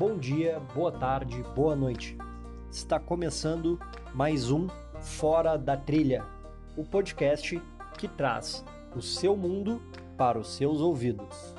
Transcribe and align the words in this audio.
Bom 0.00 0.16
dia, 0.16 0.58
boa 0.74 0.90
tarde, 0.90 1.44
boa 1.54 1.76
noite. 1.76 2.16
Está 2.72 2.98
começando 2.98 3.78
mais 4.14 4.50
um 4.50 4.66
Fora 4.98 5.58
da 5.58 5.76
Trilha, 5.76 6.24
o 6.74 6.82
podcast 6.82 7.60
que 7.98 8.08
traz 8.08 8.64
o 8.96 9.02
seu 9.02 9.36
mundo 9.36 9.78
para 10.16 10.38
os 10.38 10.54
seus 10.54 10.80
ouvidos. 10.80 11.54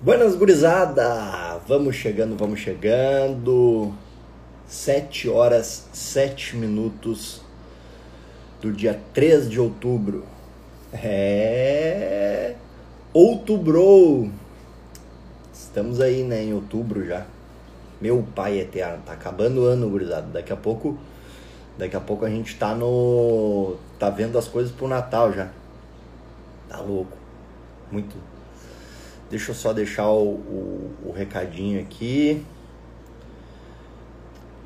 Buenas 0.00 0.36
gurizada! 0.36 1.58
Vamos 1.66 1.96
chegando, 1.96 2.36
vamos 2.36 2.60
chegando. 2.60 3.92
7 4.68 5.28
horas 5.28 5.88
7 5.92 6.54
minutos 6.54 7.42
do 8.60 8.70
dia 8.70 9.02
3 9.12 9.50
de 9.50 9.58
outubro. 9.58 10.31
É. 10.92 12.54
Outubro! 13.12 14.30
Estamos 15.52 16.00
aí, 16.00 16.22
né, 16.22 16.44
em 16.44 16.52
outubro 16.52 17.06
já. 17.06 17.26
Meu 18.00 18.26
pai 18.34 18.58
eterno, 18.58 19.02
tá 19.06 19.12
acabando 19.12 19.62
o 19.62 19.64
ano, 19.64 19.88
gurizada. 19.88 20.26
Daqui 20.26 20.52
a 20.52 20.56
pouco. 20.56 20.98
Daqui 21.78 21.96
a 21.96 22.00
pouco 22.00 22.24
a 22.24 22.30
gente 22.30 22.58
tá 22.58 22.74
no. 22.74 23.76
tá 23.98 24.10
vendo 24.10 24.36
as 24.36 24.48
coisas 24.48 24.72
pro 24.72 24.86
Natal 24.86 25.32
já. 25.32 25.50
Tá 26.68 26.78
louco. 26.80 27.16
Muito. 27.90 28.14
Deixa 29.30 29.52
eu 29.52 29.54
só 29.54 29.72
deixar 29.72 30.08
o, 30.08 30.34
o, 30.34 30.94
o 31.06 31.12
recadinho 31.12 31.80
aqui. 31.80 32.44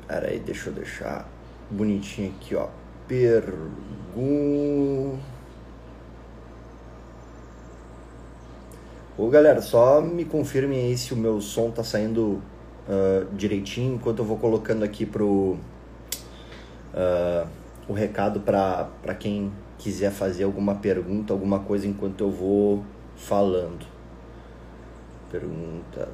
Pera 0.07 0.27
aí, 0.27 0.39
deixa 0.39 0.69
eu 0.69 0.73
deixar 0.73 1.29
bonitinho 1.69 2.33
aqui, 2.37 2.55
ó. 2.55 2.67
Pergunta. 3.07 3.77
Ô 9.19 9.29
galera, 9.29 9.63
só 9.63 9.99
me 9.99 10.23
confirmem 10.23 10.79
aí 10.79 10.95
se 10.95 11.11
o 11.11 11.17
meu 11.17 11.41
som 11.41 11.71
tá 11.71 11.83
saindo 11.83 12.39
uh, 12.87 13.25
direitinho 13.33 13.95
enquanto 13.95 14.19
eu 14.19 14.25
vou 14.25 14.37
colocando 14.37 14.83
aqui 14.83 15.07
pro 15.07 15.57
uh, 16.93 17.47
o 17.87 17.93
recado 17.93 18.41
para 18.41 19.15
quem 19.17 19.51
quiser 19.79 20.11
fazer 20.11 20.43
alguma 20.43 20.75
pergunta, 20.75 21.33
alguma 21.33 21.61
coisa 21.61 21.87
enquanto 21.87 22.21
eu 22.21 22.29
vou 22.29 22.83
falando. 23.15 23.87
Perguntas. 25.31 26.09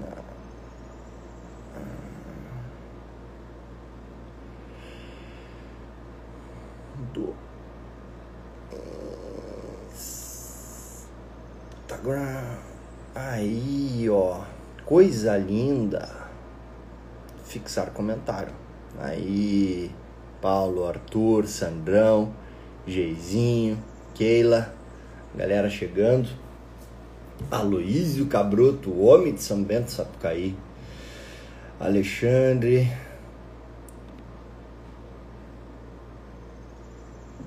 Na... 0.00 0.18
do 7.14 7.47
Instagram. 11.98 12.58
Aí, 13.14 14.08
ó. 14.08 14.42
Coisa 14.84 15.36
linda. 15.36 16.08
Fixar 17.44 17.90
comentário. 17.90 18.52
Aí, 18.98 19.90
Paulo, 20.40 20.86
Arthur, 20.86 21.46
Sandrão, 21.46 22.32
Geizinho, 22.86 23.82
Keila, 24.14 24.72
galera 25.34 25.68
chegando. 25.68 26.28
Aloísio 27.50 28.26
Cabroto, 28.26 29.00
homem 29.00 29.34
de 29.34 29.42
São 29.42 29.62
Bento 29.62 29.90
Sapucaí. 29.90 30.56
Alexandre, 31.78 32.90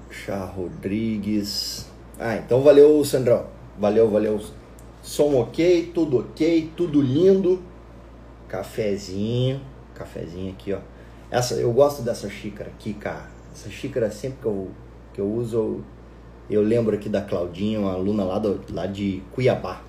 Chá 0.09 0.45
Rodrigues. 0.45 1.85
Ah, 2.19 2.37
então 2.37 2.61
valeu, 2.61 3.03
Sandrão. 3.03 3.60
Valeu, 3.79 4.09
valeu. 4.09 4.39
Som 5.01 5.35
ok, 5.35 5.91
tudo 5.93 6.19
ok, 6.19 6.71
tudo 6.75 7.01
lindo. 7.01 7.61
Cafezinho, 8.47 9.61
cafezinho 9.95 10.51
aqui, 10.51 10.73
ó. 10.73 10.79
Essa, 11.31 11.55
eu 11.55 11.71
gosto 11.71 12.01
dessa 12.01 12.29
xícara 12.29 12.69
aqui, 12.69 12.93
cara. 12.93 13.29
Essa 13.53 13.69
xícara 13.69 14.11
sempre 14.11 14.39
que 14.41 14.45
eu, 14.45 14.69
que 15.13 15.21
eu 15.21 15.31
uso, 15.31 15.57
eu, 15.57 15.83
eu 16.49 16.61
lembro 16.61 16.95
aqui 16.95 17.07
da 17.07 17.21
Claudinha, 17.21 17.79
uma 17.79 17.93
aluna 17.93 18.23
lá, 18.23 18.37
do, 18.37 18.61
lá 18.73 18.85
de 18.85 19.23
Cuiabá. 19.31 19.81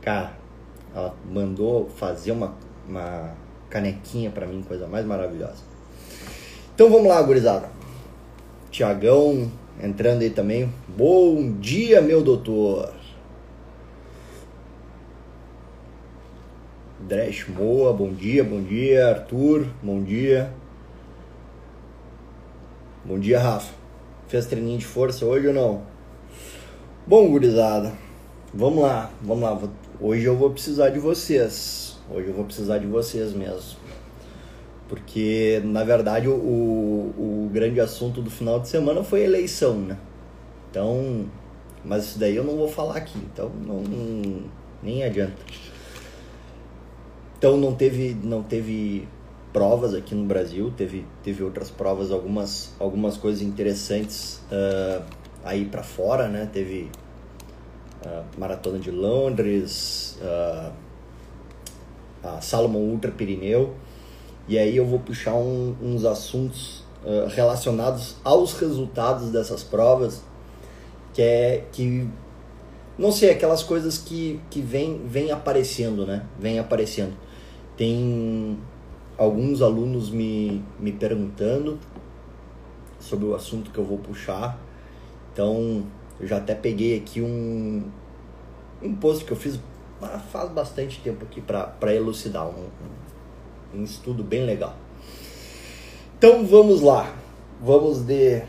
Cara, 0.00 0.38
ela 0.94 1.14
mandou 1.28 1.88
fazer 1.88 2.30
uma, 2.30 2.54
uma 2.88 3.34
canequinha 3.68 4.30
para 4.30 4.46
mim, 4.46 4.62
coisa 4.62 4.86
mais 4.86 5.04
maravilhosa. 5.04 5.64
Então 6.74 6.88
vamos 6.90 7.08
lá, 7.08 7.20
gurizada. 7.22 7.68
Tiagão 8.70 9.50
entrando 9.82 10.22
aí 10.22 10.30
também. 10.30 10.72
Bom 10.88 11.52
dia, 11.52 12.00
meu 12.00 12.22
doutor. 12.22 12.92
Dresh 17.00 17.48
Moa, 17.48 17.92
bom 17.92 18.12
dia, 18.12 18.42
bom 18.42 18.62
dia. 18.62 19.08
Arthur, 19.08 19.66
bom 19.82 20.02
dia. 20.02 20.52
Bom 23.04 23.18
dia, 23.18 23.38
Rafa. 23.38 23.72
Fez 24.28 24.46
treininho 24.46 24.78
de 24.78 24.86
força 24.86 25.24
hoje 25.24 25.46
ou 25.46 25.54
não? 25.54 25.82
Bom, 27.06 27.28
gurizada, 27.28 27.92
vamos 28.52 28.82
lá, 28.82 29.10
vamos 29.22 29.44
lá. 29.44 29.60
Hoje 30.00 30.24
eu 30.24 30.36
vou 30.36 30.50
precisar 30.50 30.88
de 30.88 30.98
vocês. 30.98 31.96
Hoje 32.10 32.28
eu 32.28 32.34
vou 32.34 32.44
precisar 32.44 32.78
de 32.78 32.86
vocês 32.86 33.32
mesmo 33.32 33.85
porque 34.88 35.60
na 35.64 35.84
verdade 35.84 36.28
o, 36.28 36.32
o 36.32 37.50
grande 37.52 37.80
assunto 37.80 38.20
do 38.22 38.30
final 38.30 38.60
de 38.60 38.68
semana 38.68 39.02
foi 39.02 39.22
eleição, 39.22 39.74
né? 39.74 39.98
Então, 40.70 41.26
mas 41.84 42.04
isso 42.04 42.18
daí 42.18 42.36
eu 42.36 42.44
não 42.44 42.56
vou 42.56 42.68
falar 42.68 42.96
aqui, 42.96 43.18
então 43.18 43.50
não, 43.64 43.82
nem 44.82 45.04
adianta. 45.04 45.36
Então 47.38 47.56
não 47.56 47.74
teve 47.74 48.16
não 48.22 48.42
teve 48.42 49.08
provas 49.52 49.94
aqui 49.94 50.14
no 50.14 50.26
Brasil, 50.26 50.72
teve 50.76 51.04
teve 51.22 51.42
outras 51.42 51.70
provas, 51.70 52.10
algumas 52.10 52.72
algumas 52.78 53.16
coisas 53.16 53.42
interessantes 53.42 54.42
uh, 54.52 55.02
aí 55.44 55.64
para 55.64 55.82
fora, 55.82 56.28
né? 56.28 56.48
Teve 56.52 56.90
uh, 58.04 58.24
maratona 58.38 58.78
de 58.78 58.90
Londres, 58.90 60.18
uh, 60.22 60.72
a 62.22 62.40
Salomon 62.40 62.80
Ultra 62.80 63.10
Pirineu 63.10 63.74
e 64.48 64.58
aí 64.58 64.76
eu 64.76 64.86
vou 64.86 64.98
puxar 64.98 65.34
um, 65.34 65.74
uns 65.82 66.04
assuntos 66.04 66.84
uh, 67.04 67.26
relacionados 67.28 68.16
aos 68.22 68.52
resultados 68.54 69.30
dessas 69.30 69.62
provas, 69.62 70.22
que 71.12 71.22
é 71.22 71.64
que 71.72 72.08
não 72.98 73.12
sei, 73.12 73.30
aquelas 73.30 73.62
coisas 73.62 73.98
que, 73.98 74.40
que 74.48 74.62
vem, 74.62 75.06
vem 75.06 75.30
aparecendo, 75.30 76.06
né? 76.06 76.24
Vem 76.38 76.58
aparecendo. 76.58 77.14
Tem 77.76 78.58
alguns 79.18 79.60
alunos 79.60 80.08
me, 80.08 80.64
me 80.80 80.92
perguntando 80.92 81.78
sobre 82.98 83.26
o 83.26 83.34
assunto 83.34 83.70
que 83.70 83.78
eu 83.78 83.84
vou 83.84 83.98
puxar. 83.98 84.58
Então, 85.30 85.84
eu 86.18 86.26
já 86.26 86.38
até 86.38 86.54
peguei 86.54 86.96
aqui 86.96 87.20
um, 87.20 87.84
um 88.82 88.94
post 88.94 89.26
que 89.26 89.32
eu 89.32 89.36
fiz 89.36 89.60
faz 90.30 90.50
bastante 90.50 91.00
tempo 91.00 91.24
aqui 91.24 91.40
para 91.40 91.94
elucidar 91.94 92.46
um, 92.46 92.68
um 93.76 93.84
estudo 93.84 94.24
bem 94.24 94.44
legal. 94.44 94.74
Então 96.18 96.46
vamos 96.46 96.80
lá, 96.80 97.14
vamos 97.60 98.00
de, 98.00 98.42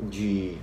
de 0.00 0.58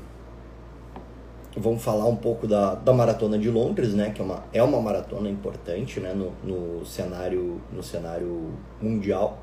vamos 1.56 1.82
falar 1.82 2.06
um 2.06 2.16
pouco 2.16 2.48
da, 2.48 2.76
da 2.76 2.94
maratona 2.94 3.38
de 3.38 3.50
Londres, 3.50 3.94
né? 3.94 4.12
Que 4.12 4.22
é 4.22 4.24
uma, 4.24 4.44
é 4.54 4.64
uma 4.64 4.82
maratona 4.82 5.30
importante, 5.30 6.00
né? 6.00 6.14
No, 6.14 6.32
no 6.44 6.86
cenário 6.86 7.62
no 7.72 7.82
cenário 7.82 8.52
mundial. 8.82 9.40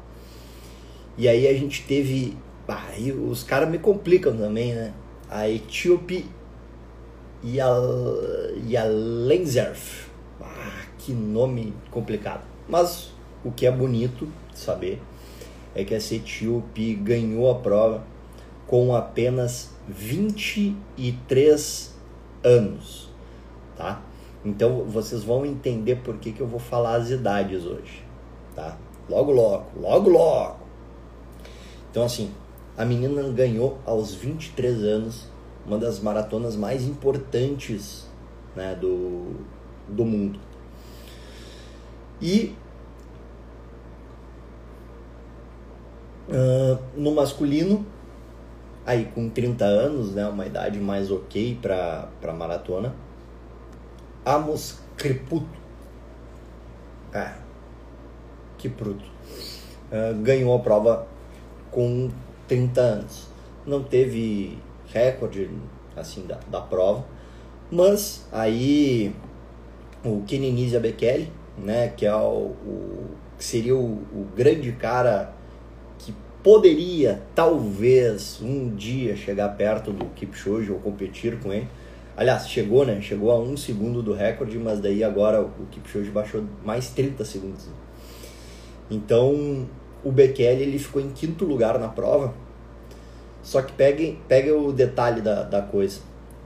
E 1.16 1.26
aí 1.26 1.48
a 1.48 1.54
gente 1.54 1.84
teve, 1.84 2.36
aí 2.68 3.10
os 3.12 3.42
caras 3.42 3.68
me 3.68 3.78
complicam 3.78 4.36
também, 4.36 4.74
né? 4.74 4.92
A 5.30 5.48
Etíope 5.48 6.26
e 7.42 7.60
a, 7.60 7.68
e 8.66 8.76
a 8.76 8.84
Lenzerf. 8.84 10.08
Ah, 10.40 10.82
que 10.98 11.12
nome 11.12 11.72
complicado. 11.90 12.42
Mas 12.68 13.12
o 13.44 13.50
que 13.50 13.66
é 13.66 13.70
bonito 13.70 14.26
saber 14.54 15.02
é 15.74 15.84
que 15.84 15.94
essa 15.94 16.14
etíope 16.14 16.94
ganhou 16.94 17.50
a 17.50 17.56
prova 17.56 18.02
com 18.66 18.94
apenas 18.94 19.70
23 19.88 21.94
anos, 22.42 23.10
tá? 23.76 24.02
Então 24.44 24.84
vocês 24.84 25.24
vão 25.24 25.46
entender 25.46 25.96
por 25.96 26.18
que, 26.18 26.32
que 26.32 26.40
eu 26.40 26.46
vou 26.46 26.60
falar 26.60 26.96
as 26.96 27.10
idades 27.10 27.64
hoje, 27.64 28.04
tá? 28.54 28.76
Logo, 29.08 29.32
logo, 29.32 29.80
logo, 29.80 30.10
logo. 30.10 30.56
Então 31.90 32.04
assim, 32.04 32.30
a 32.76 32.84
menina 32.84 33.22
ganhou 33.30 33.78
aos 33.86 34.14
23 34.14 34.82
anos 34.82 35.26
uma 35.66 35.78
das 35.78 36.00
maratonas 36.00 36.56
mais 36.56 36.84
importantes 36.84 38.06
né, 38.56 38.74
do, 38.74 39.34
do 39.86 40.04
mundo. 40.04 40.40
E 42.20 42.54
Uh, 46.28 46.78
no 46.94 47.14
masculino, 47.14 47.86
aí 48.84 49.06
com 49.06 49.30
30 49.30 49.64
anos, 49.64 50.14
né, 50.14 50.26
uma 50.26 50.46
idade 50.46 50.78
mais 50.78 51.10
ok 51.10 51.58
para 51.60 52.34
maratona, 52.34 52.94
Amos 54.26 54.78
Creputo. 54.96 55.58
Ah, 57.14 57.38
que 58.58 58.68
bruto. 58.68 59.04
Uh, 59.90 60.22
ganhou 60.22 60.54
a 60.54 60.58
prova 60.58 61.06
com 61.70 62.10
30 62.46 62.80
anos. 62.80 63.28
Não 63.64 63.82
teve 63.82 64.58
recorde 64.92 65.50
assim 65.96 66.26
da, 66.26 66.38
da 66.50 66.60
prova, 66.60 67.06
mas 67.70 68.26
aí 68.30 69.14
o 70.04 70.22
Kenenisa 70.26 70.78
Bekele, 70.78 71.32
né, 71.56 71.88
que 71.88 72.04
é 72.04 72.14
o, 72.14 72.52
o 72.66 73.06
que 73.38 73.44
seria 73.44 73.74
o, 73.74 73.94
o 74.12 74.26
grande 74.36 74.72
cara 74.72 75.37
poderia 76.48 77.20
talvez 77.34 78.40
um 78.40 78.74
dia 78.74 79.14
chegar 79.14 79.50
perto 79.50 79.92
do 79.92 80.06
Kipchoge 80.06 80.72
ou 80.72 80.78
competir 80.78 81.38
com 81.38 81.52
ele. 81.52 81.68
Aliás, 82.16 82.48
chegou, 82.48 82.86
né? 82.86 83.02
Chegou 83.02 83.30
a 83.30 83.38
um 83.38 83.54
segundo 83.54 84.02
do 84.02 84.14
recorde, 84.14 84.58
mas 84.58 84.80
daí 84.80 85.04
agora 85.04 85.42
o 85.42 85.66
Kipchoge 85.70 86.10
baixou 86.10 86.42
mais 86.64 86.88
30 86.88 87.22
segundos. 87.26 87.68
Então, 88.90 89.68
o 90.02 90.10
Bekele 90.10 90.62
ele 90.62 90.78
ficou 90.78 91.02
em 91.02 91.10
quinto 91.10 91.44
lugar 91.44 91.78
na 91.78 91.88
prova. 91.88 92.32
Só 93.42 93.60
que 93.60 93.74
pegue, 93.74 94.18
pegue 94.26 94.50
o 94.50 94.72
detalhe 94.72 95.20
da, 95.20 95.42
da 95.42 95.60
coisa. 95.60 96.00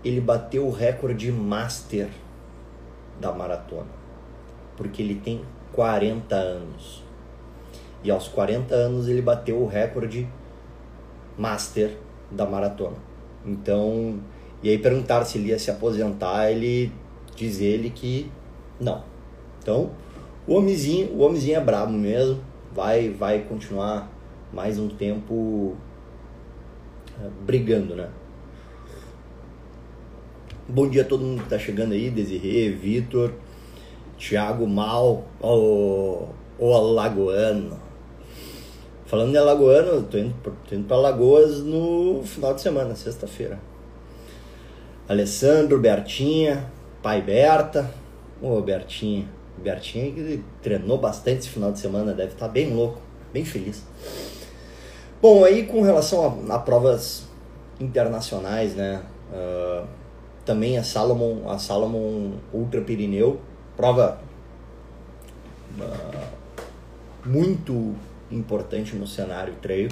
Ele 0.04 0.20
bateu 0.20 0.66
o 0.66 0.72
recorde 0.72 1.30
master 1.30 2.08
da 3.20 3.30
maratona. 3.30 3.86
Porque 4.76 5.00
ele 5.00 5.14
tem 5.14 5.42
40 5.70 6.34
anos. 6.34 7.04
E 8.04 8.10
aos 8.10 8.28
40 8.28 8.74
anos 8.74 9.08
ele 9.08 9.22
bateu 9.22 9.60
o 9.60 9.66
recorde 9.66 10.28
master 11.36 11.96
da 12.30 12.46
maratona. 12.46 12.96
Então, 13.44 14.20
e 14.62 14.70
aí 14.70 14.78
perguntaram 14.78 15.24
se 15.24 15.38
ele 15.38 15.48
ia 15.48 15.58
se 15.58 15.70
aposentar, 15.70 16.50
ele 16.50 16.92
diz 17.36 17.60
ele 17.60 17.90
que 17.90 18.30
não. 18.80 19.02
Então, 19.60 19.90
o 20.46 20.54
homenzinho, 20.54 21.12
o 21.12 21.20
homenzinho 21.20 21.56
é 21.56 21.60
brabo 21.60 21.92
mesmo, 21.92 22.40
vai 22.72 23.10
vai 23.10 23.40
continuar 23.40 24.10
mais 24.52 24.78
um 24.78 24.88
tempo 24.88 25.34
uh, 25.34 25.76
brigando, 27.44 27.94
né? 27.94 28.08
Bom 30.68 30.88
dia 30.88 31.02
a 31.02 31.04
todo 31.04 31.24
mundo 31.24 31.42
que 31.42 31.48
tá 31.48 31.58
chegando 31.58 31.92
aí, 31.92 32.08
Desirê, 32.08 32.70
Vitor, 32.70 33.32
Thiago 34.16 34.66
Mal, 34.66 35.24
o, 35.40 36.28
o 36.58 36.74
Alagoano. 36.74 37.81
Falando 39.12 39.34
em 39.34 39.38
Alagoano, 39.38 40.04
tô 40.04 40.16
indo, 40.16 40.34
tô 40.66 40.74
indo 40.74 40.88
pra 40.88 41.12
no 41.62 42.22
final 42.24 42.54
de 42.54 42.62
semana, 42.62 42.96
sexta-feira. 42.96 43.60
Alessandro, 45.06 45.78
Bertinha, 45.78 46.72
pai 47.02 47.20
Berta. 47.20 47.90
Ô, 48.40 48.58
Bertinha. 48.62 49.28
Bertinha 49.58 50.10
que 50.10 50.42
treinou 50.62 50.96
bastante 50.96 51.40
esse 51.40 51.50
final 51.50 51.70
de 51.70 51.78
semana, 51.78 52.14
deve 52.14 52.32
estar 52.32 52.46
tá 52.46 52.50
bem 52.50 52.74
louco, 52.74 53.02
bem 53.34 53.44
feliz. 53.44 53.82
Bom, 55.20 55.44
aí 55.44 55.66
com 55.66 55.82
relação 55.82 56.46
a, 56.48 56.54
a 56.54 56.58
provas 56.58 57.24
internacionais, 57.78 58.74
né? 58.74 59.02
Uh, 59.30 59.86
também 60.42 60.78
a 60.78 60.82
Salomon, 60.82 61.50
a 61.50 61.58
Salomon 61.58 62.38
Ultra 62.50 62.80
Pirineu, 62.80 63.38
prova 63.76 64.18
uh, 65.78 67.28
muito 67.28 67.94
importante 68.32 68.96
no 68.96 69.06
cenário 69.06 69.54
trail. 69.60 69.88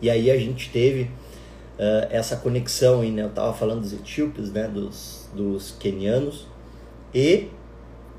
E 0.00 0.10
aí 0.10 0.30
a 0.30 0.36
gente 0.36 0.70
teve 0.70 1.02
uh, 1.02 2.08
essa 2.10 2.36
conexão 2.36 3.02
aí, 3.02 3.10
né? 3.10 3.22
Eu 3.22 3.30
tava 3.30 3.52
falando 3.52 3.82
dos 3.82 3.92
etíopes, 3.92 4.50
né? 4.50 4.66
Dos, 4.66 5.28
dos 5.34 5.72
quenianos. 5.78 6.48
E, 7.14 7.48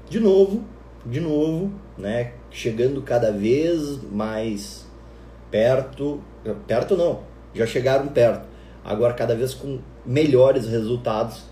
de 0.09 0.19
novo, 0.19 0.63
de 1.05 1.19
novo, 1.19 1.73
né? 1.97 2.33
Chegando 2.49 3.01
cada 3.01 3.31
vez 3.31 3.99
mais 4.11 4.87
perto. 5.51 6.21
Perto 6.67 6.95
não, 6.95 7.21
já 7.53 7.65
chegaram 7.65 8.07
perto. 8.07 8.47
Agora 8.83 9.13
cada 9.13 9.35
vez 9.35 9.53
com 9.53 9.79
melhores 10.05 10.67
resultados. 10.67 11.43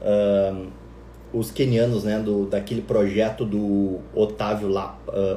Uh, 0.00 0.68
os 1.32 1.50
quenianos, 1.50 2.04
né? 2.04 2.18
Do, 2.18 2.46
daquele 2.46 2.82
projeto 2.82 3.44
do 3.44 4.00
Otávio, 4.14 4.68
La, 4.68 4.98
uh, 5.08 5.36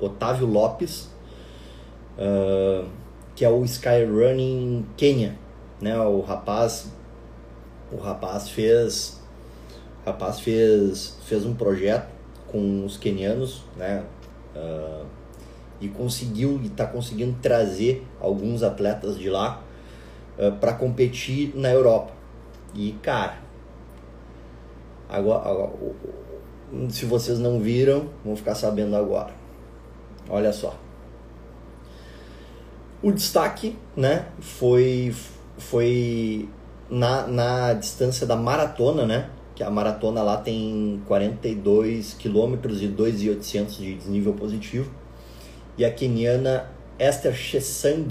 Otávio 0.00 0.46
Lopes. 0.46 1.08
Uh, 2.18 2.86
que 3.34 3.44
é 3.44 3.50
o 3.50 3.64
Skyrunning 3.64 4.86
Kenya, 4.96 5.36
né? 5.80 5.98
O 5.98 6.20
rapaz 6.20 6.92
o 7.90 7.96
rapaz 7.96 8.48
fez 8.48 9.20
o 10.02 10.06
rapaz 10.06 10.40
fez 10.40 11.18
fez 11.24 11.44
um 11.44 11.54
projeto 11.54 12.08
com 12.46 12.84
os 12.84 12.96
quenianos, 12.96 13.64
né? 13.76 14.04
Uh, 14.54 15.04
e 15.80 15.88
conseguiu 15.88 16.60
e 16.62 16.66
está 16.66 16.86
conseguindo 16.86 17.36
trazer 17.42 18.06
alguns 18.20 18.62
atletas 18.62 19.18
de 19.18 19.28
lá 19.28 19.62
uh, 20.38 20.52
para 20.52 20.72
competir 20.74 21.52
na 21.56 21.70
Europa. 21.70 22.12
E 22.72 22.92
cara, 23.02 23.38
agora, 25.08 25.48
agora 25.48 25.72
se 26.88 27.04
vocês 27.04 27.38
não 27.38 27.60
viram, 27.60 28.08
vão 28.24 28.36
ficar 28.36 28.54
sabendo 28.54 28.96
agora. 28.96 29.43
Olha 30.28 30.52
só. 30.52 30.78
O 33.02 33.12
destaque, 33.12 33.76
né, 33.96 34.26
foi, 34.40 35.14
foi 35.58 36.48
na, 36.88 37.26
na 37.26 37.74
distância 37.74 38.26
da 38.26 38.34
maratona, 38.34 39.04
né, 39.04 39.28
que 39.54 39.62
a 39.62 39.70
maratona 39.70 40.22
lá 40.22 40.38
tem 40.38 41.02
42 41.06 42.14
quilômetros 42.14 42.82
e 42.82 42.88
2.800 42.88 43.76
de 43.76 43.94
desnível 43.94 44.32
positivo. 44.32 44.90
E 45.76 45.84
a 45.84 45.92
keniana 45.92 46.70
Esther 46.98 47.34
Chesang, 47.34 48.08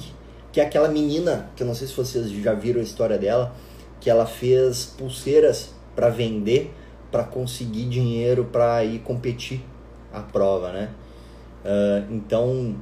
que 0.51 0.61
é 0.61 0.65
aquela 0.65 0.87
menina, 0.87 1.49
que 1.55 1.63
eu 1.63 1.67
não 1.67 1.73
sei 1.73 1.87
se 1.87 1.95
vocês 1.95 2.29
já 2.29 2.53
viram 2.53 2.79
a 2.79 2.83
história 2.83 3.17
dela, 3.17 3.55
que 3.99 4.09
ela 4.09 4.25
fez 4.25 4.85
pulseiras 4.85 5.73
para 5.95 6.09
vender, 6.09 6.73
para 7.11 7.23
conseguir 7.23 7.85
dinheiro 7.85 8.45
para 8.51 8.83
ir 8.83 8.99
competir 8.99 9.63
a 10.11 10.19
prova, 10.19 10.71
né? 10.71 10.89
Uh, 11.63 12.13
então 12.13 12.75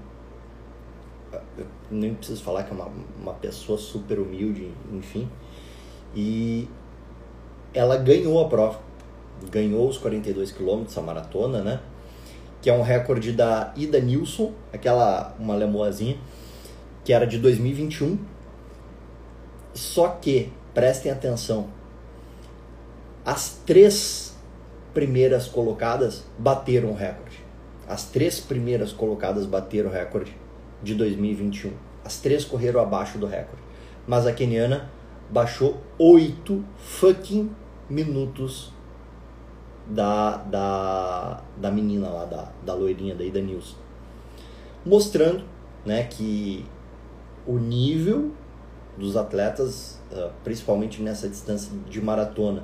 nem 1.89 2.15
preciso 2.15 2.41
falar 2.43 2.63
que 2.63 2.71
é 2.71 2.73
uma, 2.73 2.89
uma 3.19 3.33
pessoa 3.33 3.77
super 3.77 4.19
humilde, 4.19 4.71
enfim. 4.91 5.29
E 6.15 6.67
ela 7.73 7.97
ganhou 7.97 8.43
a 8.43 8.47
prova, 8.47 8.79
ganhou 9.49 9.87
os 9.87 9.97
42 9.97 10.51
quilômetros, 10.51 10.97
a 10.97 11.01
maratona, 11.01 11.61
né? 11.61 11.79
Que 12.61 12.69
é 12.69 12.73
um 12.73 12.81
recorde 12.81 13.31
da 13.31 13.73
Ida 13.75 13.99
Nilsson, 13.99 14.53
aquela, 14.71 15.35
uma 15.39 15.55
lemoazinha, 15.55 16.17
que 17.03 17.11
era 17.11 17.25
de 17.25 17.37
2021. 17.39 18.17
Só 19.73 20.09
que, 20.09 20.51
prestem 20.73 21.11
atenção, 21.11 21.69
as 23.25 23.61
três 23.65 24.35
primeiras 24.93 25.47
colocadas 25.47 26.23
bateram 26.37 26.91
o 26.91 26.95
recorde. 26.95 27.30
As 27.91 28.05
três 28.05 28.39
primeiras 28.39 28.93
colocadas 28.93 29.45
bateram 29.45 29.89
o 29.89 29.93
recorde 29.93 30.33
de 30.81 30.95
2021. 30.95 31.73
As 32.05 32.21
três 32.21 32.45
correram 32.45 32.79
abaixo 32.79 33.17
do 33.17 33.25
recorde. 33.25 33.61
Mas 34.07 34.25
a 34.25 34.31
keniana 34.31 34.89
baixou 35.29 35.75
8 35.99 36.63
fucking 36.77 37.51
minutos 37.89 38.71
da, 39.85 40.37
da, 40.37 41.43
da 41.57 41.69
menina 41.69 42.07
lá, 42.07 42.23
da, 42.23 42.49
da 42.65 42.73
loirinha, 42.73 43.13
da 43.13 43.25
Ida 43.25 43.41
Nilson. 43.41 43.75
Mostrando 44.85 45.43
né, 45.85 46.03
que 46.05 46.65
o 47.45 47.57
nível 47.57 48.31
dos 48.97 49.17
atletas, 49.17 49.99
ah, 50.13 50.31
principalmente 50.45 51.01
nessa 51.01 51.27
distância 51.27 51.73
de 51.89 52.01
maratona, 52.01 52.63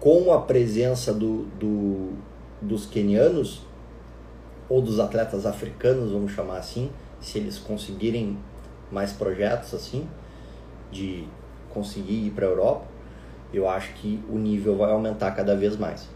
com 0.00 0.32
a 0.32 0.40
presença 0.40 1.14
do, 1.14 1.44
do, 1.60 2.14
dos 2.60 2.86
quenianos, 2.86 3.67
ou 4.68 4.82
dos 4.82 5.00
atletas 5.00 5.46
africanos, 5.46 6.12
vamos 6.12 6.32
chamar 6.32 6.58
assim, 6.58 6.90
se 7.20 7.38
eles 7.38 7.58
conseguirem 7.58 8.38
mais 8.90 9.12
projetos 9.12 9.74
assim, 9.74 10.06
de 10.90 11.26
conseguir 11.70 12.26
ir 12.26 12.30
para 12.30 12.46
a 12.46 12.50
Europa, 12.50 12.86
eu 13.52 13.68
acho 13.68 13.92
que 13.94 14.22
o 14.28 14.36
nível 14.38 14.76
vai 14.76 14.90
aumentar 14.90 15.30
cada 15.32 15.56
vez 15.56 15.76
mais. 15.76 16.08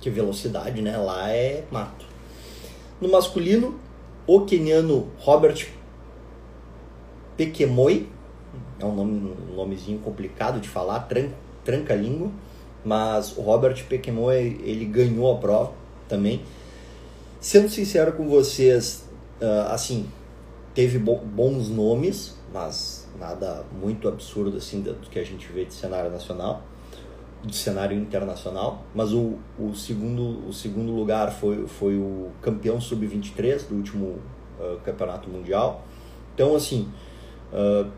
Que 0.00 0.10
velocidade, 0.10 0.82
né? 0.82 0.96
Lá 0.96 1.30
é 1.30 1.64
mato. 1.70 2.06
No 3.00 3.08
masculino, 3.10 3.78
o 4.26 4.40
keniano 4.44 5.10
Robert 5.18 5.68
Pekemoi, 7.36 8.08
é 8.78 8.84
um, 8.84 8.94
nome, 8.94 9.34
um 9.50 9.54
nomezinho 9.54 9.98
complicado 9.98 10.60
de 10.60 10.68
falar, 10.68 11.00
tranca, 11.00 11.34
tranca 11.64 11.94
língua, 11.94 12.30
mas 12.84 13.36
o 13.36 13.40
Robert 13.40 13.84
Pekemoi, 13.86 14.60
ele 14.64 14.84
ganhou 14.84 15.32
a 15.32 15.38
prova 15.38 15.72
também 16.08 16.42
Sendo 17.42 17.68
sincero 17.68 18.12
com 18.12 18.28
vocês, 18.28 19.04
uh, 19.40 19.72
assim, 19.72 20.06
teve 20.72 20.96
bons 20.96 21.68
nomes, 21.68 22.38
mas 22.54 23.10
nada 23.18 23.64
muito 23.72 24.06
absurdo 24.06 24.58
assim 24.58 24.80
do 24.80 24.94
que 25.10 25.18
a 25.18 25.24
gente 25.24 25.50
vê 25.50 25.64
de 25.64 25.74
cenário 25.74 26.08
nacional, 26.08 26.62
de 27.44 27.56
cenário 27.56 27.98
internacional. 27.98 28.84
Mas 28.94 29.12
o, 29.12 29.40
o, 29.58 29.74
segundo, 29.74 30.46
o 30.48 30.52
segundo 30.52 30.92
lugar 30.92 31.32
foi, 31.32 31.66
foi 31.66 31.96
o 31.96 32.30
campeão 32.40 32.80
sub-23 32.80 33.66
do 33.66 33.74
último 33.74 34.20
uh, 34.60 34.78
campeonato 34.84 35.28
mundial. 35.28 35.82
Então, 36.32 36.54
assim, 36.54 36.92
uh, 37.52 37.90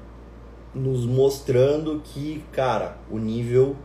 nos 0.75 1.05
mostrando 1.05 2.01
que, 2.03 2.43
cara, 2.51 2.97
o 3.11 3.19
nível 3.19 3.77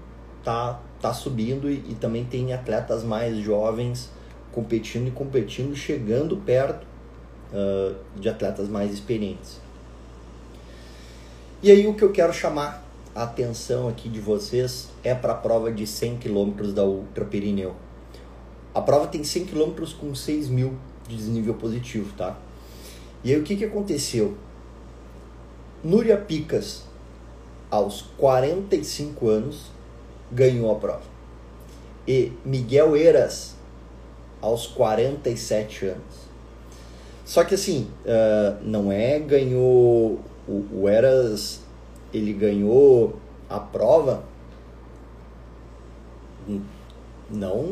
tá, 0.41 0.79
tá 1.01 1.13
subindo 1.13 1.69
e, 1.69 1.83
e 1.89 1.97
também 1.99 2.25
tem 2.25 2.53
atletas 2.53 3.03
mais 3.03 3.37
jovens 3.37 4.09
competindo 4.51 5.07
e 5.07 5.11
competindo, 5.11 5.75
chegando 5.75 6.37
perto 6.37 6.85
uh, 7.53 7.95
de 8.19 8.29
atletas 8.29 8.67
mais 8.67 8.91
experientes. 8.93 9.59
E 11.61 11.71
aí 11.71 11.87
o 11.87 11.93
que 11.93 12.03
eu 12.03 12.11
quero 12.11 12.33
chamar 12.33 12.83
a 13.13 13.23
atenção 13.23 13.87
aqui 13.87 14.07
de 14.07 14.19
vocês 14.19 14.89
é 15.03 15.13
para 15.13 15.33
a 15.33 15.35
prova 15.35 15.71
de 15.71 15.85
100 15.85 16.17
km 16.17 16.71
da 16.73 16.83
Ultra 16.83 17.25
Pirineu. 17.25 17.75
A 18.73 18.81
prova 18.81 19.07
tem 19.07 19.23
100 19.23 19.45
km 19.45 19.73
com 19.99 20.13
6 20.13 20.47
mil 20.47 20.77
de 21.07 21.17
desnível 21.17 21.55
positivo, 21.55 22.13
tá? 22.15 22.37
E 23.23 23.33
aí 23.33 23.39
o 23.39 23.43
que, 23.43 23.55
que 23.55 23.65
aconteceu? 23.65 24.37
Núria 25.83 26.17
Picas, 26.17 26.83
aos 27.69 28.03
45 28.17 29.27
anos, 29.27 29.71
ganhou 30.31 30.71
a 30.71 30.75
prova. 30.75 31.03
E 32.07 32.31
Miguel 32.43 32.95
Eras, 32.95 33.55
aos 34.41 34.67
47 34.67 35.85
anos. 35.85 36.29
Só 37.25 37.43
que 37.43 37.55
assim, 37.55 37.87
uh, 38.05 38.57
não 38.63 38.91
é 38.91 39.19
ganhou. 39.19 40.19
O, 40.47 40.65
o 40.73 40.89
Eras, 40.89 41.61
ele 42.13 42.33
ganhou 42.33 43.15
a 43.47 43.59
prova. 43.59 44.23
Não, 47.29 47.63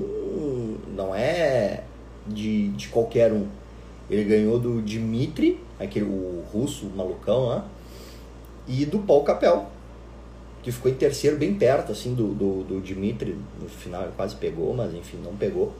não 0.96 1.16
é 1.16 1.84
de, 2.28 2.70
de 2.70 2.90
qualquer 2.90 3.34
um. 3.34 3.48
Ele 4.10 4.24
ganhou 4.24 4.60
do 4.60 4.82
Dmitry, 4.82 5.60
aquele 5.80 6.06
o 6.06 6.44
russo, 6.54 6.86
o 6.86 6.96
malucão 6.96 7.48
lá, 7.48 7.66
e 8.68 8.86
do 8.86 9.00
Paul 9.00 9.24
Capel, 9.24 9.66
que 10.67 10.71
ficou 10.74 10.91
em 10.91 10.95
terceiro, 10.95 11.38
bem 11.38 11.53
perto 11.53 11.93
assim 11.93 12.13
do, 12.13 12.33
do, 12.33 12.63
do 12.63 12.81
Dmitry. 12.81 13.38
No 13.57 13.69
final 13.69 14.05
quase 14.17 14.36
pegou, 14.36 14.74
mas 14.74 14.93
enfim, 14.93 15.17
não 15.24 15.33
pegou 15.33 15.74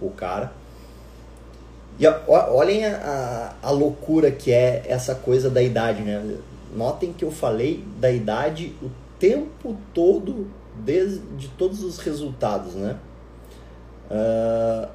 o 0.00 0.10
cara. 0.10 0.52
E 1.96 2.04
a, 2.04 2.20
olhem 2.26 2.84
a, 2.84 3.54
a, 3.62 3.68
a, 3.68 3.70
loucura 3.70 4.32
que 4.32 4.50
é 4.50 4.82
essa 4.88 5.14
coisa 5.14 5.48
da 5.48 5.62
idade, 5.62 6.02
né? 6.02 6.36
Notem 6.74 7.12
que 7.12 7.24
eu 7.24 7.30
falei 7.30 7.84
da 8.00 8.10
idade 8.10 8.74
o 8.82 8.90
tempo 9.20 9.76
todo, 9.94 10.48
desde 10.84 11.20
de 11.36 11.46
todos 11.50 11.84
os 11.84 11.98
resultados, 11.98 12.74
né? 12.74 12.98
Uh, 14.10 14.88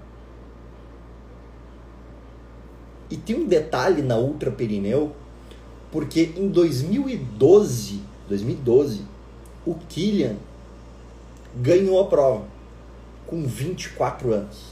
e 3.10 3.16
tem 3.16 3.38
um 3.38 3.48
detalhe 3.48 4.02
na 4.02 4.18
Ultra 4.18 4.52
Perineu, 4.52 5.14
porque 5.94 6.34
em 6.36 6.50
2012, 6.50 8.11
2012, 8.32 9.02
o 9.66 9.76
Killian 9.90 10.38
ganhou 11.56 12.00
a 12.00 12.08
prova 12.08 12.46
com 13.28 13.46
24 13.46 14.34
anos. 14.34 14.72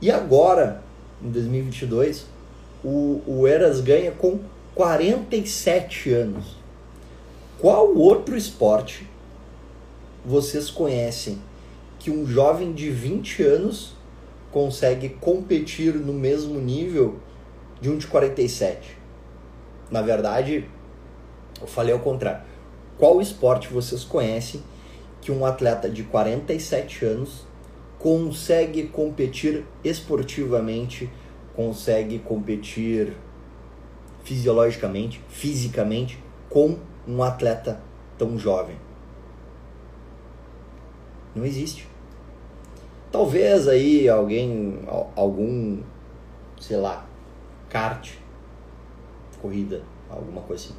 E 0.00 0.10
agora, 0.10 0.82
em 1.22 1.30
2022, 1.30 2.26
o, 2.84 3.22
o 3.26 3.46
Eras 3.46 3.80
ganha 3.80 4.12
com 4.12 4.40
47 4.74 6.12
anos. 6.12 6.56
Qual 7.58 7.94
outro 7.94 8.36
esporte 8.36 9.08
vocês 10.24 10.70
conhecem 10.70 11.38
que 11.98 12.10
um 12.10 12.26
jovem 12.26 12.72
de 12.72 12.90
20 12.90 13.42
anos 13.42 13.94
consegue 14.50 15.08
competir 15.08 15.94
no 15.94 16.12
mesmo 16.12 16.60
nível 16.60 17.16
de 17.80 17.88
um 17.88 17.96
de 17.96 18.06
47? 18.06 18.98
Na 19.90 20.02
verdade, 20.02 20.68
eu 21.62 21.66
falei 21.66 21.94
ao 21.94 22.00
contrário. 22.00 22.42
Qual 22.98 23.20
esporte 23.20 23.72
vocês 23.72 24.04
conhecem 24.04 24.62
que 25.20 25.32
um 25.32 25.46
atleta 25.46 25.88
de 25.88 26.02
47 26.02 27.04
anos 27.04 27.46
consegue 27.98 28.88
competir 28.88 29.64
esportivamente, 29.84 31.08
consegue 31.54 32.18
competir 32.18 33.16
fisiologicamente, 34.24 35.22
fisicamente 35.28 36.18
com 36.50 36.78
um 37.06 37.22
atleta 37.22 37.80
tão 38.18 38.36
jovem. 38.36 38.76
Não 41.34 41.44
existe. 41.44 41.88
Talvez 43.10 43.68
aí 43.68 44.08
alguém, 44.08 44.80
algum, 45.14 45.80
sei 46.60 46.76
lá, 46.76 47.06
kart, 47.68 48.14
corrida, 49.40 49.82
alguma 50.10 50.40
coisa 50.42 50.64
assim. 50.64 50.74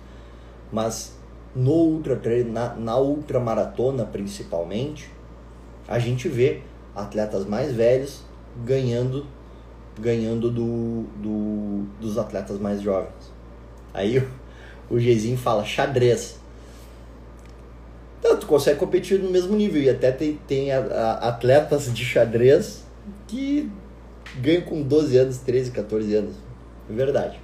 Mas 0.73 1.15
no 1.55 1.71
ultra 1.71 2.19
na, 2.43 2.73
na 2.73 2.97
ultramaratona 2.97 4.05
principalmente, 4.05 5.09
a 5.87 5.99
gente 5.99 6.27
vê 6.27 6.61
atletas 6.95 7.45
mais 7.45 7.73
velhos 7.73 8.23
ganhando 8.65 9.25
ganhando 9.99 10.49
do, 10.49 11.03
do, 11.21 11.83
dos 12.01 12.17
atletas 12.17 12.59
mais 12.59 12.81
jovens. 12.81 13.31
Aí 13.93 14.17
o, 14.17 14.27
o 14.89 14.99
Geizinho 14.99 15.37
fala 15.37 15.63
xadrez. 15.63 16.39
Então, 18.19 18.35
tu 18.37 18.47
consegue 18.47 18.79
competir 18.79 19.19
no 19.19 19.29
mesmo 19.29 19.55
nível 19.55 19.83
e 19.83 19.89
até 19.89 20.11
tem, 20.11 20.39
tem 20.47 20.71
a, 20.71 20.79
a, 20.79 21.29
atletas 21.29 21.93
de 21.93 22.03
xadrez 22.03 22.83
que 23.27 23.69
ganham 24.41 24.63
com 24.63 24.81
12 24.81 25.17
anos, 25.17 25.37
13, 25.37 25.71
14 25.71 26.15
anos. 26.15 26.35
É 26.89 26.93
verdade. 26.93 27.39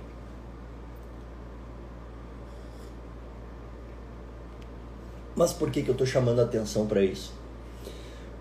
Mas 5.39 5.53
por 5.53 5.71
que, 5.71 5.81
que 5.81 5.87
eu 5.87 5.93
estou 5.93 6.05
chamando 6.05 6.41
a 6.41 6.43
atenção 6.43 6.85
para 6.85 7.01
isso? 7.01 7.33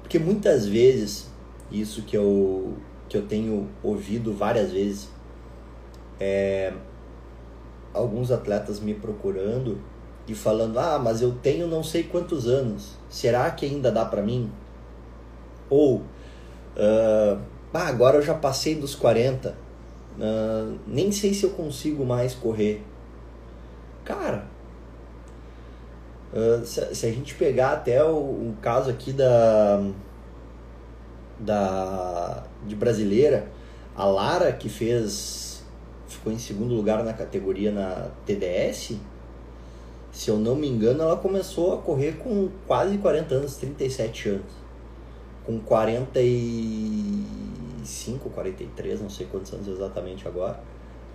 Porque 0.03 0.19
muitas 0.19 0.67
vezes, 0.67 1.31
isso 1.71 2.03
que 2.03 2.17
eu, 2.17 2.75
que 3.09 3.17
eu 3.17 3.25
tenho 3.25 3.69
ouvido 3.85 4.33
várias 4.33 4.73
vezes, 4.73 5.09
é 6.19 6.73
alguns 7.95 8.33
atletas 8.33 8.81
me 8.81 8.95
procurando 8.95 9.79
e 10.27 10.35
falando: 10.35 10.77
Ah, 10.77 10.99
mas 10.99 11.23
eu 11.23 11.31
tenho 11.41 11.69
não 11.69 11.85
sei 11.85 12.03
quantos 12.03 12.49
anos, 12.49 12.97
será 13.09 13.49
que 13.53 13.65
ainda 13.65 13.93
dá 13.93 14.05
para 14.05 14.21
mim? 14.21 14.51
Ou, 15.71 15.99
uh, 15.99 17.41
ah, 17.73 17.87
agora 17.87 18.17
eu 18.17 18.23
já 18.23 18.35
passei 18.35 18.75
dos 18.75 18.97
40, 18.97 19.51
uh, 19.51 19.55
ah, 20.21 20.75
nem 20.85 21.13
sei 21.13 21.33
se 21.33 21.45
eu 21.45 21.51
consigo 21.51 22.05
mais 22.05 22.35
correr. 22.35 22.83
Cara, 24.05 24.58
Uh, 26.33 26.65
se, 26.65 26.95
se, 26.95 27.07
a 27.07 27.11
gente 27.11 27.35
pegar 27.35 27.73
até 27.73 28.05
o, 28.05 28.17
o, 28.17 28.55
caso 28.61 28.91
aqui 28.91 29.13
da, 29.13 29.83
da 31.39 32.45
de 32.67 32.77
brasileira, 32.77 33.51
a 33.97 34.05
Lara 34.05 34.53
que 34.53 34.69
fez 34.69 35.65
ficou 36.07 36.31
em 36.33 36.39
segundo 36.39 36.75
lugar 36.75 37.03
na 37.03 37.15
categoria 37.15 37.73
na 37.73 38.11
TDS, 38.27 38.99
se 40.13 40.31
eu 40.31 40.37
não 40.37 40.55
me 40.57 40.69
engano, 40.69 41.03
ela 41.03 41.17
começou 41.17 41.73
a 41.75 41.79
correr 41.79 42.19
com 42.19 42.51
quase 42.67 42.99
40 42.99 43.37
anos, 43.37 43.57
37 43.57 44.29
anos. 44.31 44.59
Com 45.45 45.61
45, 45.61 48.29
43, 48.31 49.01
não 49.01 49.09
sei 49.09 49.27
quantos 49.27 49.53
anos 49.53 49.69
exatamente 49.69 50.27
agora. 50.27 50.59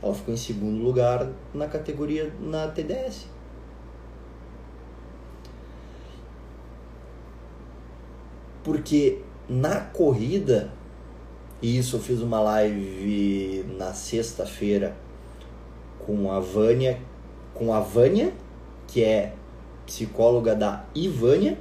Ela 0.01 0.13
ficou 0.13 0.33
em 0.33 0.37
segundo 0.37 0.81
lugar 0.81 1.27
na 1.53 1.67
categoria 1.67 2.33
na 2.39 2.69
TDS. 2.69 3.32
Porque 8.63 9.19
na 9.49 9.79
corrida, 9.79 10.71
e 11.61 11.77
isso 11.77 11.97
eu 11.97 11.99
fiz 11.99 12.21
uma 12.21 12.39
live 12.39 13.65
na 13.77 13.93
sexta-feira 13.93 14.95
com 16.05 16.31
a 16.31 16.39
Vânia, 16.39 16.99
com 17.53 17.73
a 17.73 17.79
Vânia, 17.79 18.33
que 18.87 19.03
é 19.03 19.33
psicóloga 19.85 20.55
da 20.55 20.85
Ivânia, 20.95 21.57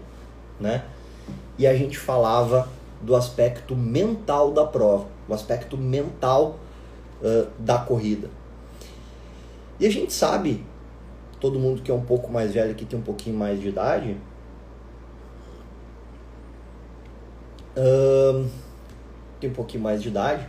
né? 0.60 0.84
E 1.58 1.66
a 1.66 1.74
gente 1.76 1.98
falava 1.98 2.68
do 3.00 3.16
aspecto 3.16 3.74
mental 3.74 4.52
da 4.52 4.64
prova, 4.64 5.06
o 5.28 5.34
aspecto 5.34 5.76
mental 5.76 6.58
uh, 7.20 7.48
da 7.58 7.78
corrida. 7.78 8.30
E 9.78 9.86
a 9.86 9.90
gente 9.90 10.12
sabe, 10.12 10.64
todo 11.40 11.58
mundo 11.58 11.82
que 11.82 11.90
é 11.90 11.94
um 11.94 12.02
pouco 12.02 12.30
mais 12.30 12.54
velho, 12.54 12.74
que 12.74 12.84
tem 12.84 12.98
um 12.98 13.02
pouquinho 13.02 13.36
mais 13.36 13.60
de 13.60 13.68
idade, 13.68 14.16
tem 19.40 19.50
um 19.50 19.52
pouquinho 19.52 19.82
mais 19.82 20.02
de 20.02 20.08
idade, 20.08 20.46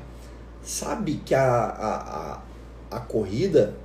sabe 0.62 1.22
que 1.26 1.34
a, 1.34 1.44
a, 1.44 2.42
a, 2.92 2.98
a 2.98 3.00
corrida, 3.00 3.76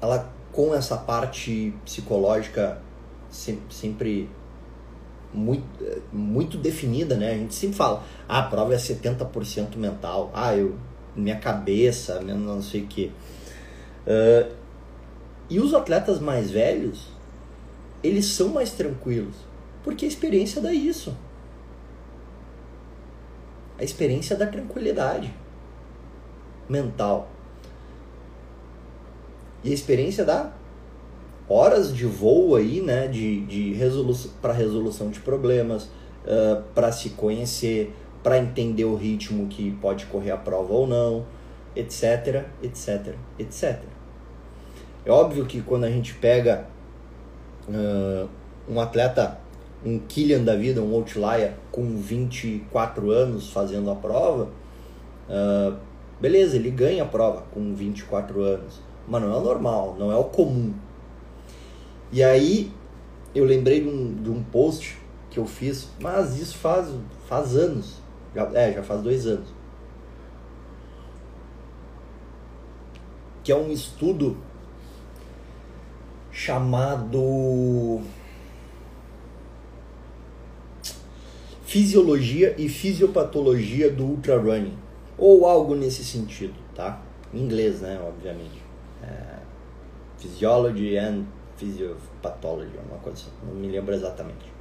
ela 0.00 0.30
com 0.52 0.74
essa 0.74 0.96
parte 0.96 1.74
psicológica 1.84 2.80
sempre 3.30 4.28
muito, 5.32 5.64
muito 6.12 6.58
definida, 6.58 7.16
né? 7.16 7.32
A 7.32 7.34
gente 7.34 7.54
sempre 7.54 7.76
fala, 7.76 8.02
ah, 8.28 8.40
a 8.40 8.42
prova 8.44 8.74
é 8.74 8.76
70% 8.76 9.76
mental, 9.76 10.30
ah, 10.34 10.56
eu, 10.56 10.76
minha 11.14 11.36
cabeça, 11.36 12.20
minha 12.20 12.34
não 12.36 12.62
sei 12.62 12.82
o 12.82 12.86
que. 12.86 13.12
Uh, 14.06 14.50
e 15.48 15.60
os 15.60 15.74
atletas 15.74 16.18
mais 16.18 16.50
velhos, 16.50 17.08
eles 18.02 18.26
são 18.26 18.48
mais 18.48 18.72
tranquilos, 18.72 19.36
porque 19.84 20.04
a 20.04 20.08
experiência 20.08 20.60
dá 20.60 20.72
isso. 20.72 21.14
A 23.80 23.84
experiência 23.84 24.36
da 24.36 24.46
tranquilidade 24.46 25.34
mental. 26.68 27.28
E 29.64 29.70
a 29.70 29.74
experiência 29.74 30.24
da 30.24 30.52
horas 31.48 31.92
de 31.92 32.06
voo 32.06 32.54
aí, 32.54 32.80
né, 32.80 33.08
de, 33.08 33.40
de 33.46 33.72
resolução 33.72 34.30
para 34.40 34.52
resolução 34.52 35.10
de 35.10 35.18
problemas, 35.18 35.84
uh, 35.84 36.62
para 36.74 36.92
se 36.92 37.10
conhecer, 37.10 37.92
para 38.22 38.38
entender 38.38 38.84
o 38.84 38.94
ritmo 38.94 39.48
que 39.48 39.72
pode 39.72 40.06
correr 40.06 40.30
a 40.30 40.36
prova 40.36 40.72
ou 40.72 40.86
não, 40.86 41.26
etc, 41.74 42.44
etc, 42.62 43.14
etc. 43.38 43.80
É 45.04 45.10
óbvio 45.10 45.46
que 45.46 45.60
quando 45.62 45.84
a 45.84 45.90
gente 45.90 46.14
pega 46.14 46.66
uh, 47.68 48.28
um 48.68 48.78
atleta, 48.78 49.39
um 49.84 49.98
Killian 49.98 50.42
da 50.42 50.54
vida, 50.54 50.82
um 50.82 50.94
outlier 50.94 51.54
com 51.72 51.96
24 51.96 53.10
anos 53.10 53.50
fazendo 53.50 53.90
a 53.90 53.94
prova, 53.94 54.50
uh, 55.28 55.76
beleza, 56.20 56.56
ele 56.56 56.70
ganha 56.70 57.02
a 57.02 57.06
prova 57.06 57.44
com 57.52 57.74
24 57.74 58.42
anos, 58.42 58.80
mas 59.08 59.22
não 59.22 59.32
é 59.32 59.36
o 59.36 59.40
normal, 59.40 59.96
não 59.98 60.12
é 60.12 60.16
o 60.16 60.24
comum. 60.24 60.74
E 62.12 62.22
aí 62.22 62.70
eu 63.34 63.44
lembrei 63.44 63.80
de 63.80 63.88
um, 63.88 64.14
de 64.14 64.30
um 64.30 64.42
post 64.42 64.98
que 65.30 65.38
eu 65.38 65.46
fiz, 65.46 65.88
mas 66.00 66.38
isso 66.38 66.58
faz, 66.58 66.88
faz 67.26 67.56
anos. 67.56 68.00
Já, 68.34 68.50
é, 68.54 68.72
já 68.72 68.82
faz 68.82 69.00
dois 69.02 69.26
anos. 69.26 69.48
Que 73.42 73.52
é 73.52 73.56
um 73.56 73.70
estudo 73.70 74.36
chamado 76.30 78.00
Fisiologia 81.70 82.52
e 82.58 82.68
Fisiopatologia 82.68 83.92
do 83.92 84.02
Ultra 84.02 84.36
Running. 84.36 84.76
Ou 85.16 85.46
algo 85.46 85.76
nesse 85.76 86.04
sentido, 86.04 86.54
tá? 86.74 87.00
Em 87.32 87.38
inglês, 87.38 87.80
né? 87.80 87.96
Obviamente. 88.02 88.60
É, 89.00 89.36
Physiology 90.18 90.98
and 90.98 91.26
Physiopathology, 91.56 92.72
uma 92.88 92.98
coisa 92.98 93.20
assim, 93.20 93.30
não 93.46 93.54
me 93.54 93.68
lembro 93.68 93.94
exatamente. 93.94 94.52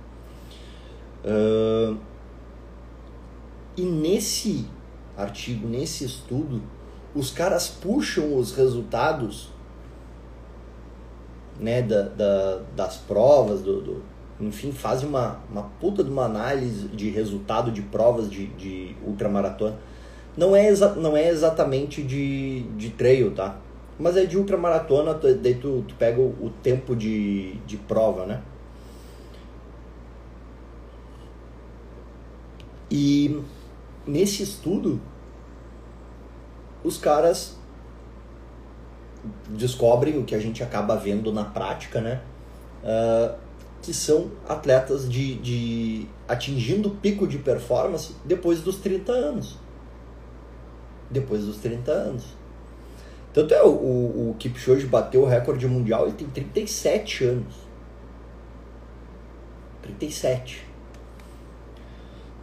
Uh, 1.26 1.98
e 3.76 3.82
nesse 3.82 4.68
artigo, 5.18 5.68
nesse 5.68 6.06
estudo, 6.06 6.62
os 7.16 7.32
caras 7.32 7.70
puxam 7.70 8.38
os 8.38 8.52
resultados 8.52 9.50
né, 11.60 11.82
da, 11.82 12.04
da 12.04 12.62
das 12.76 12.98
provas, 12.98 13.64
do, 13.64 13.82
do, 13.82 14.04
enfim, 14.40 14.72
fazem 14.72 15.08
uma, 15.08 15.40
uma 15.52 15.64
puta 15.64 16.04
de 16.04 16.10
uma 16.10 16.26
análise 16.26 16.88
de 16.88 17.10
resultado 17.10 17.72
de 17.72 17.82
provas 17.82 18.30
de, 18.30 18.48
de 18.48 18.96
ultramaratona. 19.06 19.78
Não 20.38 20.56
é, 20.56 20.72
não 20.96 21.18
é 21.18 21.28
exatamente 21.28 22.02
de, 22.02 22.62
de 22.78 22.92
trail, 22.92 23.32
tá? 23.36 23.58
Mas 24.00 24.16
é 24.16 24.26
de 24.26 24.38
ultramaratona, 24.38 25.14
daí 25.14 25.56
tu, 25.56 25.84
tu 25.86 25.96
pega 25.96 26.22
o, 26.22 26.30
o 26.46 26.50
tempo 26.64 26.96
de, 26.96 27.56
de 27.66 27.76
prova, 27.76 28.26
né? 28.26 28.42
E 32.90 33.44
nesse 34.08 34.42
estudo, 34.42 35.02
os 36.84 36.98
caras 36.98 37.60
descobrem 39.50 40.18
o 40.18 40.24
que 40.24 40.34
a 40.34 40.40
gente 40.40 40.64
acaba 40.64 40.96
vendo 40.96 41.32
na 41.34 41.44
prática, 41.44 42.00
né? 42.00 42.22
Uh, 42.82 43.49
que 43.82 43.94
são 43.94 44.30
atletas 44.48 45.10
de, 45.10 45.36
de 45.36 46.08
atingindo 46.28 46.90
pico 46.90 47.28
de 47.28 47.38
performance 47.38 48.14
depois 48.26 48.62
dos 48.62 48.78
30 48.78 49.12
anos. 49.12 49.58
Depois 51.10 51.46
dos 51.46 51.58
30 51.58 51.92
anos. 51.92 52.24
Tanto 53.34 53.54
é, 53.54 53.64
o, 53.64 53.70
o, 53.70 54.32
o 54.32 54.36
Kipchoge 54.38 54.86
bateu 54.86 55.22
o 55.22 55.26
recorde 55.26 55.68
mundial, 55.68 56.08
ele 56.08 56.16
tem 56.16 56.28
37 56.28 57.24
anos. 57.24 57.56
37. 59.82 60.66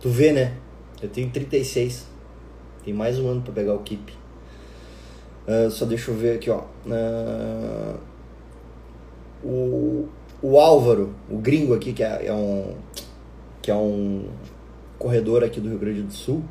Tu 0.01 0.09
vê, 0.09 0.33
né? 0.33 0.57
Eu 1.03 1.09
tenho 1.09 1.31
36. 1.31 2.07
Tem 2.85 2.95
mais 2.95 3.19
um 3.19 3.29
ano 3.29 3.43
para 3.43 3.53
pegar 3.53 3.75
o 3.75 3.81
Kip. 3.81 4.13
Uh, 5.47 5.71
só 5.71 5.85
deixa 5.85 6.11
eu 6.11 6.17
ver 6.17 6.37
aqui, 6.37 6.51
ó. 6.51 6.63
Uh, 6.87 7.99
o, 9.45 10.09
o 10.43 10.59
Álvaro, 10.59 11.15
o 11.31 11.39
gringo 11.39 11.75
aqui, 11.75 11.93
que 11.93 12.03
é, 12.03 12.27
é, 12.27 12.33
um 12.33 12.75
que 13.63 13.71
é 13.71 13.75
um 13.75 14.27
corredor 14.99 15.43
aqui 15.43 15.61
do 15.61 15.69
Rio 15.69 15.79
Grande 15.79 16.03
do 16.03 16.13
Sul. 16.13 16.43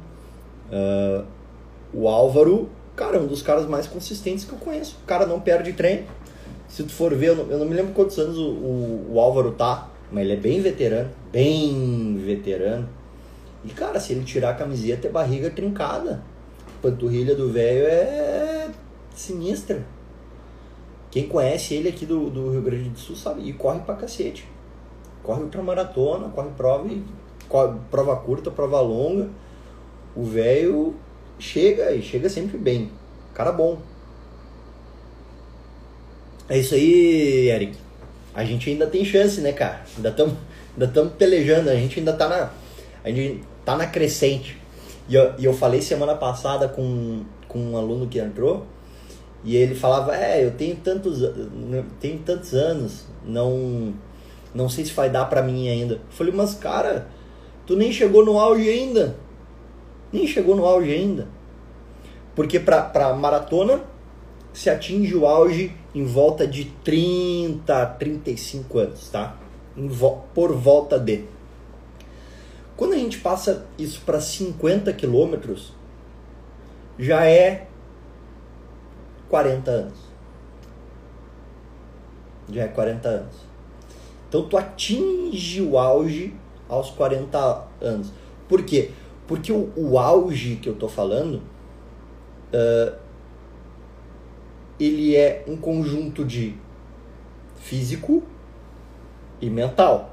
Uh, 0.71 1.26
o 1.93 2.08
Álvaro 2.08 2.69
cara, 2.95 3.17
é 3.17 3.19
um 3.19 3.28
dos 3.28 3.41
caras 3.41 3.67
mais 3.67 3.88
consistentes 3.88 4.45
que 4.45 4.54
eu 4.54 4.58
conheço. 4.58 4.98
O 5.04 5.06
cara 5.06 5.26
não 5.26 5.39
perde 5.39 5.74
treino. 5.74 6.06
Se 6.67 6.84
tu 6.84 6.91
for 6.91 7.13
ver, 7.13 7.30
eu 7.30 7.36
não, 7.36 7.45
eu 7.52 7.60
não 7.60 7.65
me 7.65 7.76
lembro 7.76 7.93
quantos 7.93 8.17
anos 8.17 8.38
o, 8.38 8.50
o, 8.50 9.13
o, 9.13 9.19
Álvaro 9.19 9.52
tá, 9.52 9.89
mas 10.12 10.24
ele 10.24 10.34
é 10.34 10.38
bem 10.38 10.62
veterano, 10.62 11.10
bem 11.32 12.17
veterano. 12.26 12.89
E, 13.63 13.69
cara, 13.69 14.00
se 14.00 14.13
ele 14.13 14.24
tirar 14.24 14.52
a 14.52 14.54
camiseta, 14.54 15.08
é 15.08 15.12
barriga 15.12 15.50
trincada. 15.50 16.24
Panturrilha 16.82 17.36
do 17.36 17.52
velho 17.52 17.86
é 17.86 18.69
sinistra. 19.13 19.84
Quem 21.15 21.30
conhece 21.30 21.75
ele 21.75 21.88
aqui 21.88 22.06
do, 22.06 22.30
do 22.30 22.51
Rio 22.51 22.62
Grande 22.62 22.89
do 22.89 22.99
Sul 22.99 23.15
sabe, 23.15 23.47
e 23.47 23.54
corre 23.54 23.80
pra 23.80 23.95
cacete. 23.95 24.45
Corre 25.23 25.43
ultramaratona, 25.43 26.28
corre 26.28 26.49
prova, 26.49 27.80
prova 27.89 28.17
curta, 28.17 28.51
prova 28.51 28.82
longa. 28.82 29.30
O 30.13 30.25
velho 30.25 30.93
chega 31.39 31.93
e 31.93 32.01
chega 32.01 32.28
sempre 32.28 32.58
bem. 32.58 32.91
Cara 33.34 33.54
bom. 33.54 33.78
É 36.49 36.58
isso 36.58 36.75
aí, 36.75 37.47
Eric. 37.47 37.78
A 38.34 38.43
gente 38.43 38.69
ainda 38.69 38.86
tem 38.86 39.06
chance, 39.06 39.39
né, 39.39 39.54
cara? 39.54 39.86
Ainda 39.95 40.10
estamos 40.10 40.36
ainda 40.73 40.88
tamo 40.89 41.12
pelejando, 41.12 41.69
a 41.69 41.75
gente 41.75 41.97
ainda 41.97 42.12
tá 42.12 42.28
na. 42.28 42.51
A 43.06 43.10
gente 43.10 43.41
tá 43.63 43.78
na 43.78 43.88
crescente. 43.88 44.58
E 45.08 45.15
eu, 45.15 45.34
e 45.38 45.45
eu 45.45 45.54
falei 45.54 45.82
semana 45.82 46.13
passada 46.13 46.67
com, 46.67 47.23
com 47.47 47.60
um 47.60 47.78
aluno 47.78 48.06
que 48.06 48.19
entrou, 48.19 48.65
e 49.45 49.55
ele 49.55 49.75
falava, 49.75 50.15
é, 50.15 50.43
eu 50.43 50.51
tenho 50.51 50.75
tantos, 50.75 51.19
tenho 51.99 52.19
tantos 52.19 52.53
anos, 52.53 53.05
não, 53.23 53.93
não 54.53 54.67
sei 54.67 54.84
se 54.84 54.91
vai 54.91 55.10
dar 55.10 55.25
pra 55.25 55.41
mim 55.41 55.69
ainda. 55.69 55.93
Eu 55.95 56.01
falei, 56.10 56.34
mas 56.34 56.55
cara, 56.55 57.08
tu 57.65 57.75
nem 57.77 57.91
chegou 57.93 58.25
no 58.25 58.38
auge 58.38 58.67
ainda 58.67 59.15
nem 60.15 60.25
chegou 60.25 60.55
no 60.55 60.65
auge 60.65 60.91
ainda. 60.91 61.27
Porque 62.34 62.60
para 62.60 63.13
maratona 63.13 63.81
se 64.53 64.69
atinge 64.69 65.15
o 65.15 65.25
auge 65.25 65.73
em 65.93 66.05
volta 66.05 66.47
de 66.47 66.65
30 66.84 67.81
a 67.81 67.86
35 67.86 68.79
anos, 68.79 69.10
tá? 69.10 69.38
Vo 69.75 70.23
por 70.34 70.53
volta 70.53 70.97
de. 70.97 71.25
Quando 72.75 72.93
a 72.93 72.97
gente 72.97 73.19
passa 73.19 73.65
isso 73.77 74.01
para 74.05 74.19
50 74.19 74.91
quilômetros, 74.93 75.73
já 76.97 77.25
é 77.25 77.67
40 79.30 79.72
anos. 79.72 80.00
Já 82.50 82.64
é 82.64 82.68
40 82.68 83.08
anos. 83.08 83.36
Então 84.28 84.48
tu 84.48 84.58
atinge 84.58 85.62
o 85.62 85.78
auge 85.78 86.36
aos 86.68 86.90
40 86.92 87.68
anos. 87.82 88.12
Por 88.48 88.64
quê? 88.64 88.92
Porque 89.28 89.52
o, 89.52 89.72
o 89.76 89.98
auge 89.98 90.58
que 90.58 90.70
eu 90.70 90.76
tô 90.76 90.88
falando, 90.88 91.42
uh, 92.54 92.96
ele 94.80 95.16
é 95.16 95.44
um 95.48 95.56
conjunto 95.56 96.24
de 96.24 96.56
físico 97.56 98.24
e 99.42 99.50
mental. 99.50 100.12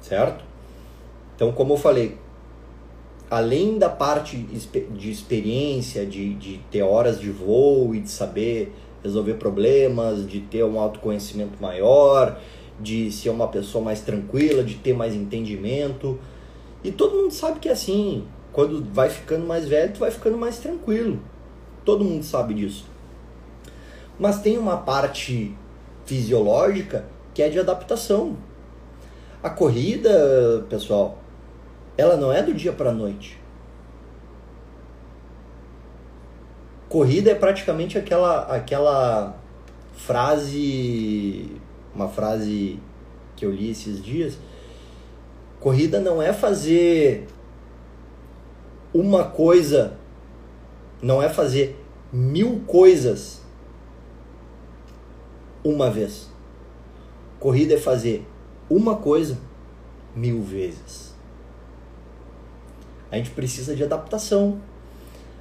Certo? 0.00 0.44
Então, 1.34 1.52
como 1.52 1.74
eu 1.74 1.76
falei, 1.76 2.18
além 3.30 3.78
da 3.78 3.88
parte 3.88 4.36
de 4.36 5.10
experiência, 5.10 6.06
de, 6.06 6.34
de 6.34 6.60
ter 6.70 6.82
horas 6.82 7.20
de 7.20 7.30
voo 7.30 7.94
e 7.94 8.00
de 8.00 8.10
saber 8.10 8.72
resolver 9.02 9.34
problemas, 9.34 10.26
de 10.26 10.40
ter 10.40 10.64
um 10.64 10.78
autoconhecimento 10.78 11.60
maior, 11.60 12.40
de 12.80 13.10
ser 13.12 13.30
uma 13.30 13.48
pessoa 13.48 13.84
mais 13.84 14.00
tranquila, 14.00 14.62
de 14.62 14.76
ter 14.76 14.92
mais 14.92 15.14
entendimento, 15.14 16.18
e 16.82 16.92
todo 16.92 17.16
mundo 17.16 17.32
sabe 17.32 17.58
que 17.58 17.68
é 17.68 17.72
assim. 17.72 18.24
quando 18.52 18.82
vai 18.92 19.10
ficando 19.10 19.46
mais 19.46 19.68
velho, 19.68 19.92
tu 19.92 20.00
vai 20.00 20.10
ficando 20.10 20.36
mais 20.36 20.58
tranquilo. 20.58 21.20
Todo 21.84 22.04
mundo 22.04 22.24
sabe 22.24 22.54
disso. 22.54 22.86
Mas 24.18 24.40
tem 24.40 24.58
uma 24.58 24.78
parte 24.78 25.54
fisiológica 26.06 27.04
que 27.34 27.42
é 27.42 27.48
de 27.48 27.58
adaptação. 27.58 28.36
A 29.42 29.50
corrida, 29.50 30.66
pessoal, 30.68 31.18
ela 31.98 32.16
não 32.16 32.32
é 32.32 32.42
do 32.42 32.54
dia 32.54 32.72
para 32.72 32.90
a 32.90 32.94
noite. 32.94 33.38
Corrida 36.88 37.32
é 37.32 37.34
praticamente 37.34 37.98
aquela 37.98 38.42
aquela 38.44 39.36
frase, 39.92 41.60
uma 41.94 42.08
frase 42.08 42.78
que 43.36 43.44
eu 43.44 43.50
li 43.50 43.70
esses 43.70 44.02
dias. 44.02 44.38
Corrida 45.60 46.00
não 46.00 46.22
é 46.22 46.32
fazer 46.32 47.26
uma 48.94 49.24
coisa, 49.24 49.98
não 51.02 51.20
é 51.20 51.28
fazer 51.28 51.76
mil 52.12 52.60
coisas 52.60 53.42
uma 55.64 55.90
vez. 55.90 56.30
Corrida 57.40 57.74
é 57.74 57.78
fazer 57.78 58.24
uma 58.70 58.96
coisa 58.96 59.36
mil 60.14 60.42
vezes. 60.42 61.07
A 63.10 63.16
gente 63.16 63.30
precisa 63.30 63.74
de 63.74 63.82
adaptação. 63.82 64.60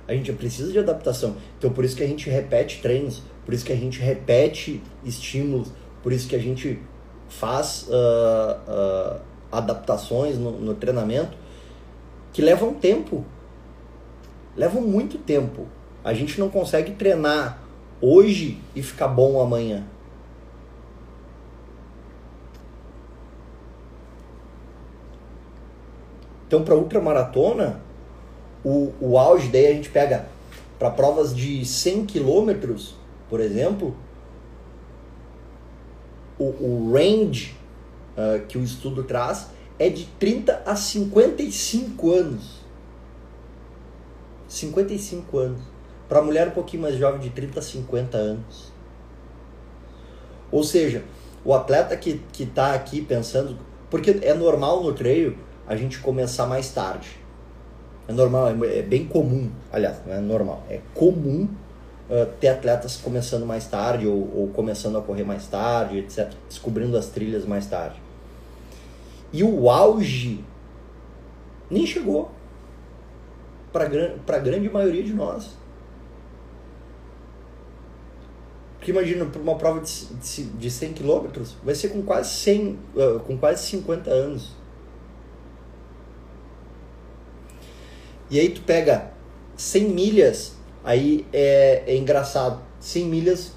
A 0.08 0.14
gente 0.14 0.32
precisa 0.34 0.72
de 0.72 0.80
adaptação. 0.80 1.36
Então 1.58 1.72
por 1.72 1.84
isso 1.84 1.96
que 1.96 2.04
a 2.04 2.08
gente 2.08 2.30
repete 2.30 2.82
treinos, 2.82 3.22
por 3.46 3.54
isso 3.54 3.66
que 3.66 3.74
a 3.74 3.76
gente 3.76 4.00
repete 4.00 4.82
estímulos, 5.04 5.70
por 6.02 6.14
isso 6.14 6.28
que 6.28 6.36
a 6.36 6.40
gente 6.40 6.80
faz 7.28 7.88
uh, 7.90 9.18
uh, 9.18 9.22
adaptações 9.52 10.38
no, 10.38 10.52
no 10.52 10.74
treinamento 10.74 11.38
que 12.32 12.42
levam 12.42 12.74
tempo. 12.74 13.26
Levam 14.56 14.82
muito 14.82 15.18
tempo. 15.18 15.68
A 16.04 16.14
gente 16.14 16.40
não 16.40 16.50
consegue 16.50 16.94
treinar 16.94 17.60
hoje 18.00 18.60
e 18.76 18.82
ficar 18.82 19.08
bom 19.08 19.42
amanhã. 19.42 19.84
Então, 26.48 26.64
para 26.64 26.76
ultramaratona, 26.76 27.82
o, 28.64 28.94
o 29.02 29.18
auge 29.18 29.50
daí 29.50 29.68
a 29.68 29.74
gente 29.74 29.90
pega 29.90 30.28
para 30.80 30.90
provas 30.90 31.36
de 31.36 31.66
100 31.66 32.06
quilômetros, 32.06 32.96
por 33.30 33.40
exemplo, 33.42 33.96
o, 36.40 36.46
o 36.46 36.94
range 36.94 37.56
uh, 38.16 38.46
que 38.48 38.58
o 38.58 38.64
estudo 38.64 39.04
traz 39.04 39.50
é 39.78 39.90
de 39.90 40.06
30 40.20 40.64
a 40.66 40.76
55 40.76 42.12
anos. 42.12 42.62
55 44.48 45.38
anos. 45.38 45.62
Para 46.08 46.22
mulher 46.22 46.48
um 46.48 46.52
pouquinho 46.52 46.84
mais 46.84 46.96
jovem, 46.96 47.20
de 47.20 47.30
30 47.32 47.60
a 47.60 47.62
50 47.62 48.18
anos. 48.18 48.72
Ou 50.50 50.64
seja, 50.64 51.04
o 51.44 51.54
atleta 51.54 51.98
que 51.98 52.22
está 52.40 52.74
aqui 52.74 53.02
pensando. 53.02 53.58
Porque 53.90 54.20
é 54.22 54.34
normal 54.34 54.84
no 54.84 54.94
treino 54.94 55.38
a 55.68 55.76
gente 55.76 56.00
começar 56.00 56.46
mais 56.46 56.72
tarde. 56.72 57.10
É 58.08 58.14
normal, 58.14 58.48
é, 58.64 58.80
é 58.80 58.82
bem 58.82 59.06
comum, 59.06 59.52
aliás, 59.72 59.98
não 60.06 60.14
é 60.14 60.20
normal, 60.22 60.64
é 60.70 60.80
comum 60.94 61.48
uh, 62.10 62.26
ter 62.40 62.48
atletas 62.48 62.96
começando 62.96 63.46
mais 63.46 63.68
tarde 63.68 64.08
ou, 64.08 64.32
ou, 64.34 64.48
começando 64.50 64.98
a 64.98 65.02
correr 65.02 65.24
mais 65.24 65.46
tarde, 65.48 65.98
etc. 65.98 66.32
Descobrindo 66.48 66.98
as 66.98 67.08
trilhas 67.08 67.46
mais 67.46 67.68
tarde. 67.68 68.02
E 69.34 69.44
o 69.44 69.70
auge 69.70 70.44
nem 71.70 71.86
chegou 71.86 72.32
para 73.74 73.84
a 73.84 74.40
grande 74.40 74.70
maioria 74.70 75.04
de 75.04 75.14
nós. 75.14 75.50
Porque 78.78 78.92
imagina, 78.92 79.26
para 79.26 79.42
uma 79.42 79.56
prova 79.56 79.82
de, 79.82 80.06
de, 80.16 80.44
de 80.46 80.72
100 80.72 80.94
km, 80.94 81.44
vai 81.62 81.76
ser 81.76 81.90
com 81.90 82.02
quase 82.04 82.30
100, 82.30 82.80
uh, 82.96 83.20
com 83.20 83.38
quase 83.38 83.68
50 83.68 84.10
anos. 84.10 84.56
E 88.30 88.40
aí 88.40 88.50
tu 88.50 88.62
pega 88.62 89.12
100 89.56 89.90
milhas, 89.90 90.56
aí 90.84 91.26
é, 91.32 91.84
é 91.88 91.96
engraçado. 91.96 92.62
100 92.80 93.06
milhas 93.06 93.56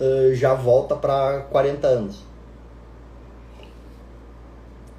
uh, 0.00 0.34
já 0.34 0.54
volta 0.54 0.96
para 0.96 1.42
40 1.42 1.86
anos. 1.86 2.24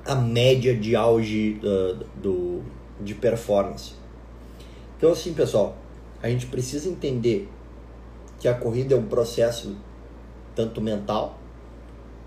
A 0.05 0.15
média 0.15 0.75
de 0.75 0.95
auge 0.95 1.60
uh, 1.63 2.03
do, 2.15 2.63
de 2.99 3.13
performance. 3.13 3.93
Então 4.97 5.12
assim, 5.12 5.34
pessoal, 5.34 5.75
a 6.21 6.29
gente 6.29 6.47
precisa 6.47 6.89
entender 6.89 7.49
que 8.39 8.47
a 8.47 8.53
corrida 8.53 8.95
é 8.95 8.97
um 8.97 9.05
processo 9.05 9.75
tanto 10.55 10.82
mental 10.82 11.38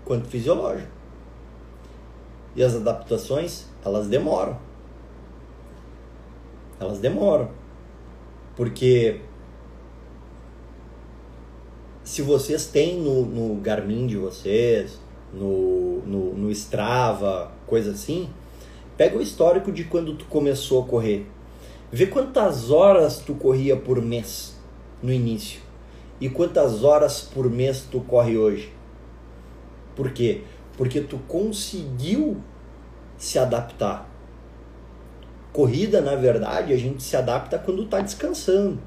quanto 0.05 0.27
fisiológico. 0.27 0.91
E 2.55 2.63
as 2.63 2.75
adaptações, 2.75 3.65
elas 3.83 4.07
demoram 4.07 4.57
elas 6.83 6.99
demoram. 6.99 7.49
Porque 8.55 9.21
se 12.03 12.21
vocês 12.21 12.65
têm 12.67 12.99
no, 12.99 13.25
no 13.25 13.55
Garmin 13.61 14.05
de 14.05 14.17
vocês, 14.17 14.99
no, 15.33 16.01
no, 16.05 16.33
no 16.33 16.51
Strava, 16.51 17.51
coisa 17.65 17.91
assim, 17.91 18.29
pega 18.95 19.17
o 19.17 19.21
histórico 19.21 19.71
de 19.71 19.85
quando 19.85 20.15
tu 20.15 20.25
começou 20.25 20.83
a 20.83 20.85
correr. 20.85 21.25
Vê 21.91 22.07
quantas 22.07 22.71
horas 22.71 23.19
tu 23.19 23.35
corria 23.35 23.77
por 23.77 24.01
mês 24.01 24.59
no 25.01 25.11
início 25.11 25.61
e 26.19 26.29
quantas 26.29 26.83
horas 26.83 27.21
por 27.21 27.49
mês 27.49 27.87
tu 27.89 27.99
corre 28.01 28.37
hoje. 28.37 28.71
Por 29.95 30.11
quê? 30.11 30.41
Porque 30.77 31.01
tu 31.01 31.17
conseguiu 31.27 32.37
se 33.17 33.37
adaptar. 33.37 34.09
Corrida, 35.53 36.01
na 36.01 36.15
verdade, 36.15 36.73
a 36.73 36.77
gente 36.77 37.03
se 37.03 37.15
adapta 37.15 37.59
quando 37.59 37.83
está 37.83 38.01
descansando. 38.01 38.79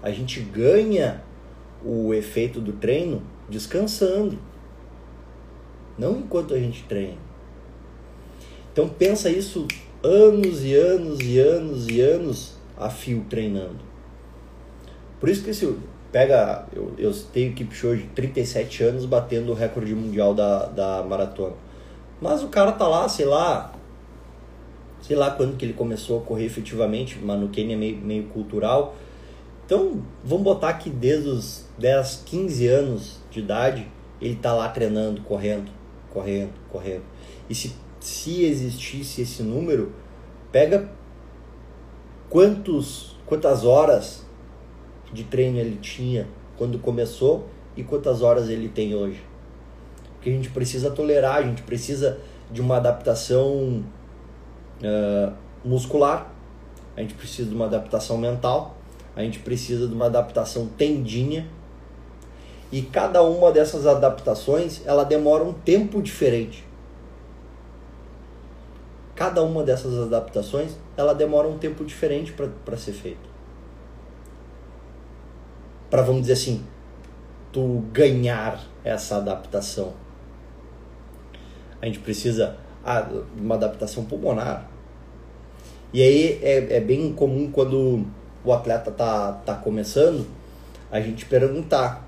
A 0.00 0.10
gente 0.12 0.40
ganha 0.40 1.20
o 1.84 2.14
efeito 2.14 2.60
do 2.60 2.72
treino 2.72 3.20
descansando. 3.48 4.38
Não 5.98 6.18
enquanto 6.18 6.54
a 6.54 6.58
gente 6.58 6.84
treina. 6.84 7.18
Então 8.72 8.88
pensa 8.88 9.28
isso 9.28 9.66
anos 10.02 10.64
e 10.64 10.72
anos 10.72 11.18
e 11.20 11.40
anos 11.40 11.88
e 11.88 12.00
anos 12.00 12.56
a 12.76 12.88
fio 12.88 13.26
treinando. 13.28 13.80
Por 15.18 15.28
isso 15.28 15.42
que 15.42 15.52
se 15.52 15.76
pega, 16.12 16.64
eu, 16.72 16.94
eu 16.96 17.12
tenho 17.32 17.50
equipe 17.50 17.74
show 17.74 17.96
de 17.96 18.04
37 18.04 18.84
anos 18.84 19.04
batendo 19.04 19.50
o 19.50 19.54
recorde 19.54 19.92
mundial 19.96 20.32
da, 20.32 20.66
da 20.66 21.02
maratona. 21.02 21.54
Mas 22.20 22.42
o 22.44 22.48
cara 22.48 22.70
tá 22.70 22.86
lá, 22.86 23.08
sei 23.08 23.26
lá, 23.26 23.72
sei 25.00 25.16
lá 25.16 25.30
quando 25.30 25.56
que 25.56 25.64
ele 25.64 25.72
começou 25.72 26.18
a 26.18 26.22
correr 26.22 26.44
efetivamente, 26.44 27.18
mas 27.22 27.40
no 27.40 27.48
Quênia 27.48 27.74
é 27.74 27.78
meio, 27.78 27.96
meio 27.96 28.24
cultural. 28.24 28.96
Então, 29.64 30.02
vamos 30.24 30.44
botar 30.44 30.72
que 30.74 30.88
desde 30.88 31.28
os 31.28 31.66
10, 31.78 32.22
15 32.24 32.66
anos 32.68 33.20
de 33.30 33.40
idade, 33.40 33.86
ele 34.20 34.34
está 34.34 34.52
lá 34.52 34.68
treinando, 34.68 35.20
correndo, 35.22 35.70
correndo, 36.10 36.52
correndo. 36.70 37.02
E 37.48 37.54
se, 37.54 37.74
se 38.00 38.44
existisse 38.44 39.22
esse 39.22 39.42
número, 39.42 39.92
pega 40.50 40.90
quantos, 42.28 43.16
quantas 43.26 43.64
horas 43.64 44.26
de 45.12 45.24
treino 45.24 45.58
ele 45.58 45.76
tinha 45.76 46.26
quando 46.56 46.78
começou 46.78 47.46
e 47.76 47.82
quantas 47.82 48.22
horas 48.22 48.48
ele 48.48 48.68
tem 48.68 48.94
hoje. 48.94 49.22
Porque 50.14 50.30
a 50.30 50.32
gente 50.32 50.50
precisa 50.50 50.90
tolerar, 50.90 51.36
a 51.36 51.42
gente 51.42 51.62
precisa 51.62 52.18
de 52.50 52.60
uma 52.60 52.76
adaptação 52.76 53.84
uh, 54.82 55.32
muscular, 55.64 56.32
a 56.96 57.00
gente 57.00 57.14
precisa 57.14 57.48
de 57.48 57.54
uma 57.54 57.66
adaptação 57.66 58.18
mental, 58.18 58.76
a 59.14 59.22
gente 59.22 59.38
precisa 59.38 59.86
de 59.86 59.94
uma 59.94 60.06
adaptação 60.06 60.66
tendinha. 60.66 61.48
E 62.70 62.82
cada 62.82 63.22
uma 63.22 63.50
dessas 63.50 63.86
adaptações, 63.86 64.82
ela 64.84 65.04
demora 65.04 65.42
um 65.42 65.52
tempo 65.52 66.02
diferente. 66.02 66.64
Cada 69.14 69.42
uma 69.42 69.64
dessas 69.64 69.98
adaptações, 69.98 70.72
ela 70.96 71.14
demora 71.14 71.48
um 71.48 71.58
tempo 71.58 71.84
diferente 71.84 72.32
para 72.32 72.76
ser 72.76 72.92
feita. 72.92 73.28
Para, 75.90 76.02
vamos 76.02 76.22
dizer 76.22 76.34
assim, 76.34 76.64
tu 77.52 77.84
ganhar 77.92 78.60
essa 78.84 79.16
adaptação. 79.16 79.94
A 81.80 81.86
gente 81.86 82.00
precisa 82.00 82.56
ah, 82.56 82.67
uma 83.36 83.54
adaptação 83.54 84.04
pulmonar. 84.04 84.68
E 85.92 86.02
aí 86.02 86.38
é, 86.42 86.76
é 86.76 86.80
bem 86.80 87.12
comum 87.12 87.50
quando 87.50 88.04
o 88.44 88.52
atleta 88.52 88.90
tá, 88.90 89.32
tá 89.32 89.54
começando, 89.54 90.26
a 90.90 91.00
gente 91.00 91.26
perguntar 91.26 92.06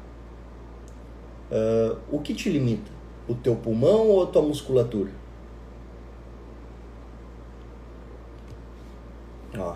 uh, 1.51 1.97
o 2.11 2.21
que 2.21 2.35
te 2.35 2.49
limita? 2.51 2.91
O 3.29 3.35
teu 3.35 3.57
pulmão 3.57 4.09
ou 4.09 4.23
a 4.23 4.27
tua 4.27 4.43
musculatura? 4.43 5.11
Ó, 9.57 9.75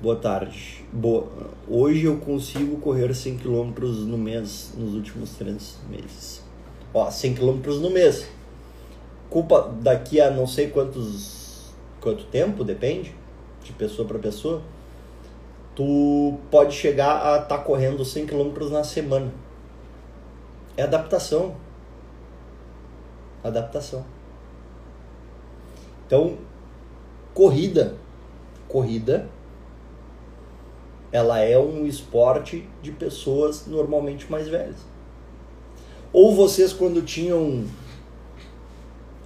Boa 0.00 0.14
tarde. 0.14 0.84
Boa. 0.92 1.26
Hoje 1.66 2.04
eu 2.04 2.18
consigo 2.18 2.76
correr 2.76 3.12
100 3.12 3.38
km 3.38 3.72
no 4.06 4.16
mês 4.16 4.72
nos 4.78 4.94
últimos 4.94 5.30
três 5.30 5.76
meses. 5.90 6.40
Ó, 6.94 7.10
100 7.10 7.34
km 7.34 7.60
no 7.80 7.90
mês. 7.90 8.24
Culpa 9.30 9.70
daqui 9.80 10.20
a 10.20 10.30
não 10.30 10.46
sei 10.46 10.70
quantos 10.70 11.72
quanto 12.00 12.24
tempo, 12.24 12.64
depende 12.64 13.14
de 13.62 13.72
pessoa 13.72 14.06
para 14.06 14.18
pessoa. 14.18 14.62
Tu 15.74 16.38
pode 16.50 16.74
chegar 16.74 17.34
a 17.34 17.42
estar 17.42 17.58
tá 17.58 17.62
correndo 17.62 18.04
100 18.04 18.26
km 18.26 18.70
na 18.70 18.82
semana. 18.82 19.32
É 20.76 20.82
adaptação. 20.82 21.54
Adaptação. 23.44 24.04
Então, 26.06 26.38
corrida, 27.34 27.96
corrida 28.66 29.28
ela 31.10 31.38
é 31.38 31.58
um 31.58 31.86
esporte 31.86 32.68
de 32.82 32.92
pessoas 32.92 33.66
normalmente 33.66 34.30
mais 34.30 34.48
velhas. 34.48 34.76
Ou 36.12 36.34
vocês, 36.34 36.72
quando 36.72 37.02
tinham 37.02 37.64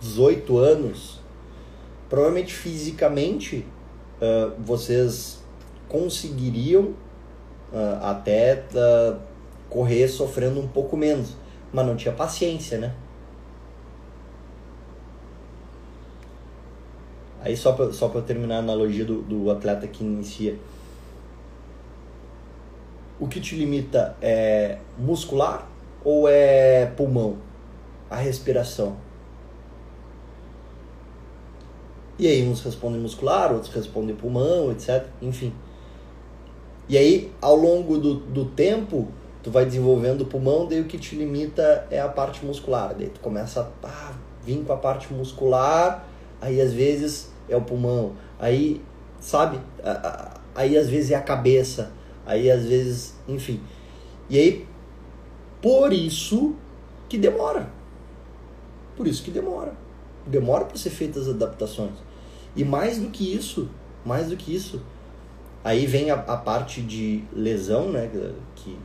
18 0.03 0.59
anos, 0.59 1.21
provavelmente 2.11 2.53
fisicamente 2.53 3.65
uh, 4.21 4.53
vocês 4.59 5.43
conseguiriam 5.89 6.95
uh, 7.73 8.03
até 8.03 8.65
uh, 8.75 9.19
correr 9.71 10.09
sofrendo 10.09 10.61
um 10.61 10.69
pouco 10.69 10.97
menos, 10.97 11.35
mas 11.73 11.87
não 11.87 11.97
tinha 11.97 12.13
paciência, 12.13 12.77
né? 12.77 12.95
Aí 17.41 17.57
só 17.57 17.73
para 17.73 17.93
só 17.93 18.09
terminar 18.21 18.57
a 18.57 18.59
analogia 18.59 19.05
do, 19.05 19.23
do 19.23 19.51
atleta 19.51 19.87
que 19.89 20.05
inicia 20.05 20.57
o 23.23 23.29
que 23.29 23.41
te 23.41 23.55
limita 23.55 24.17
é 24.21 24.79
muscular 24.99 25.69
ou 26.05 26.29
é 26.29 26.87
pulmão? 26.97 27.39
A 28.11 28.17
respiração. 28.17 28.97
E 32.19 32.27
aí 32.27 32.47
uns 32.47 32.63
respondem 32.63 33.01
muscular, 33.01 33.53
outros 33.53 33.73
respondem 33.73 34.15
pulmão, 34.15 34.71
etc. 34.71 35.07
Enfim. 35.21 35.53
E 36.89 36.99
aí, 36.99 37.33
ao 37.41 37.57
longo 37.57 37.97
do, 37.99 38.15
do 38.15 38.45
tempo, 38.45 39.09
tu 39.43 39.51
vai 39.51 39.65
desenvolvendo 39.65 40.23
o 40.23 40.27
pulmão, 40.27 40.67
daí 40.67 40.81
o 40.81 40.85
que 40.85 40.99
te 40.99 41.17
limita 41.17 41.87
é 41.91 42.01
a 42.01 42.09
parte 42.09 42.45
muscular. 42.45 42.95
Daí 42.95 43.09
tu 43.09 43.21
começa 43.21 43.73
a 43.83 44.13
vir 44.45 44.63
com 44.65 44.73
a 44.73 44.77
parte 44.77 45.13
muscular, 45.13 46.07
aí 46.41 46.61
às 46.61 46.73
vezes 46.73 47.33
é 47.49 47.57
o 47.57 47.63
pulmão. 47.63 48.13
Aí, 48.39 48.83
sabe? 49.21 49.59
Aí 50.55 50.77
às 50.77 50.89
vezes 50.89 51.13
é 51.13 51.15
a 51.15 51.23
cabeça. 51.23 51.93
Aí 52.27 52.51
às 52.51 52.65
vezes, 52.65 53.15
enfim. 53.27 53.61
E 54.29 54.39
aí, 54.39 54.67
por 55.61 55.93
isso 55.93 56.55
que 57.09 57.19
demora. 57.19 57.69
Por 58.97 59.07
isso 59.07 59.23
que 59.23 59.31
demora. 59.31 59.82
Demora 60.27 60.65
para 60.65 60.77
ser 60.77 60.91
feitas 60.91 61.29
as 61.29 61.35
adaptações. 61.35 61.95
E 62.55 62.65
mais 62.65 62.99
do 62.99 63.09
que 63.09 63.35
isso, 63.35 63.69
mais 64.05 64.29
do 64.29 64.37
que 64.37 64.55
isso, 64.55 64.83
aí 65.65 65.87
vem 65.87 66.11
a, 66.11 66.15
a 66.15 66.37
parte 66.37 66.83
de 66.83 67.25
lesão, 67.33 67.91
né, 67.91 68.11
que 68.55 68.79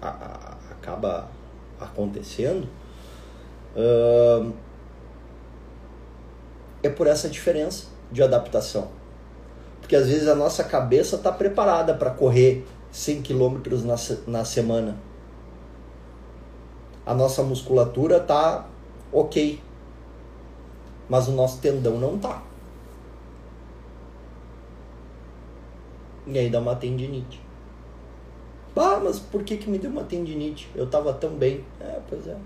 a, 0.00 0.08
a, 0.08 0.56
acaba 0.72 1.28
acontecendo. 1.80 2.68
Uh, 3.74 4.52
é 6.82 6.88
por 6.88 7.06
essa 7.06 7.28
diferença 7.28 7.86
de 8.10 8.22
adaptação. 8.22 8.88
Porque 9.80 9.96
às 9.96 10.08
vezes 10.08 10.28
a 10.28 10.34
nossa 10.34 10.64
cabeça 10.64 11.16
está 11.16 11.30
preparada 11.30 11.94
para 11.94 12.10
correr 12.10 12.66
100 12.90 13.22
km 13.22 13.58
na, 13.84 13.96
na 14.26 14.44
semana. 14.44 14.96
A 17.04 17.14
nossa 17.14 17.42
musculatura 17.42 18.16
está 18.16 18.66
ok. 19.12 19.62
Mas 21.08 21.28
o 21.28 21.32
nosso 21.32 21.60
tendão 21.60 21.98
não 21.98 22.18
tá. 22.18 22.42
E 26.26 26.38
aí 26.38 26.50
dá 26.50 26.60
uma 26.60 26.74
tendinite. 26.74 27.40
Ah, 28.74 29.00
mas 29.02 29.18
por 29.18 29.42
que, 29.42 29.56
que 29.56 29.70
me 29.70 29.78
deu 29.78 29.90
uma 29.90 30.04
tendinite? 30.04 30.68
Eu 30.74 30.84
estava 30.84 31.12
tão 31.12 31.30
bem. 31.30 31.64
É, 31.80 32.00
pois 32.08 32.26
é. 32.26 32.36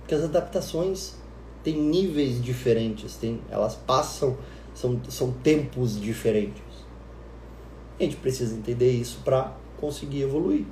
Porque 0.00 0.14
as 0.14 0.24
adaptações 0.24 1.16
têm 1.64 1.76
níveis 1.76 2.42
diferentes, 2.42 3.16
tem, 3.16 3.40
elas 3.50 3.74
passam 3.74 4.36
são, 4.74 5.00
são 5.08 5.32
tempos 5.32 6.00
diferentes. 6.00 6.62
a 7.98 8.02
gente 8.02 8.16
precisa 8.16 8.56
entender 8.56 8.90
isso 8.90 9.20
para 9.24 9.52
conseguir 9.78 10.22
evoluir. 10.22 10.64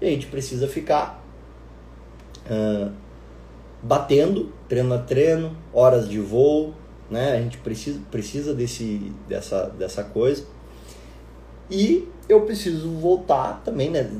E 0.00 0.06
a 0.06 0.10
gente 0.10 0.26
precisa 0.26 0.66
ficar 0.66 1.22
uh, 2.46 2.92
batendo, 3.82 4.52
treino 4.68 4.94
a 4.94 4.98
treino, 4.98 5.56
horas 5.72 6.08
de 6.08 6.20
voo, 6.20 6.74
né? 7.10 7.36
A 7.36 7.40
gente 7.40 7.58
precisa, 7.58 8.00
precisa 8.10 8.54
desse, 8.54 9.12
dessa, 9.28 9.66
dessa 9.70 10.04
coisa. 10.04 10.44
E 11.70 12.08
eu 12.28 12.42
preciso 12.42 12.88
voltar 12.90 13.62
também, 13.64 13.90
né? 13.90 14.10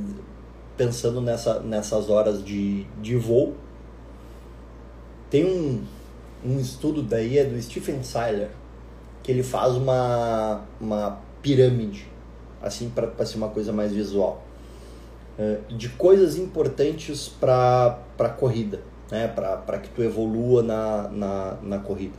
Pensando 0.77 1.21
nessa, 1.21 1.61
nessas 1.61 2.11
horas 2.11 2.45
de, 2.45 2.85
de 3.01 3.17
voo. 3.17 3.55
Tem 5.31 5.45
um, 5.45 5.83
um 6.45 6.59
estudo 6.59 7.03
daí, 7.03 7.39
é 7.39 7.45
do 7.45 7.61
Stephen 7.61 8.03
Seiler, 8.03 8.51
que 9.23 9.31
ele 9.31 9.43
faz 9.43 9.75
uma, 9.75 10.63
uma 10.81 11.19
pirâmide, 11.41 12.07
assim, 12.61 12.91
para 12.91 13.25
ser 13.25 13.37
uma 13.37 13.49
coisa 13.49 13.73
mais 13.73 13.93
visual, 13.93 14.45
uh, 15.39 15.75
de 15.75 15.89
coisas 15.91 16.37
importantes 16.37 17.29
para 17.29 17.99
a 18.19 18.29
corrida, 18.29 18.83
né? 19.13 19.29
para 19.29 19.79
que 19.79 19.91
tu 19.91 20.03
evolua 20.03 20.63
na, 20.63 21.09
na, 21.09 21.57
na 21.63 21.79
corrida. 21.79 22.17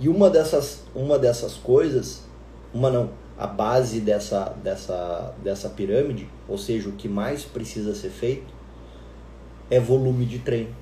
E 0.00 0.08
uma 0.08 0.30
dessas, 0.30 0.84
uma 0.94 1.18
dessas 1.18 1.54
coisas, 1.54 2.24
uma 2.72 2.90
não, 2.90 3.10
a 3.38 3.46
base 3.46 4.00
dessa, 4.00 4.56
dessa, 4.64 5.34
dessa 5.44 5.68
pirâmide, 5.68 6.26
ou 6.48 6.56
seja, 6.56 6.88
o 6.88 6.92
que 6.92 7.10
mais 7.10 7.44
precisa 7.44 7.94
ser 7.94 8.08
feito, 8.08 8.54
é 9.70 9.78
volume 9.78 10.24
de 10.24 10.38
treino. 10.38 10.74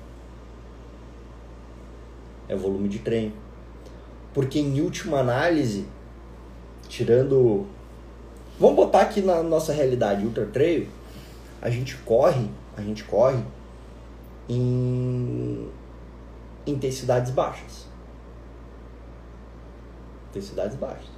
É 2.47 2.55
volume 2.55 2.87
de 2.87 2.99
treino. 2.99 3.33
Porque 4.33 4.59
em 4.59 4.79
última 4.79 5.19
análise, 5.19 5.85
tirando. 6.87 7.67
Vamos 8.57 8.77
botar 8.77 9.01
aqui 9.01 9.21
na 9.21 9.43
nossa 9.43 9.73
realidade, 9.73 10.25
Ultra 10.25 10.45
Trail, 10.45 10.87
a 11.61 11.69
gente 11.69 11.97
corre, 11.97 12.49
a 12.77 12.81
gente 12.81 13.03
corre 13.03 13.43
em 14.53 15.69
intensidades 16.67 17.31
baixas. 17.31 17.87
Intensidades 20.29 20.75
baixas. 20.75 21.09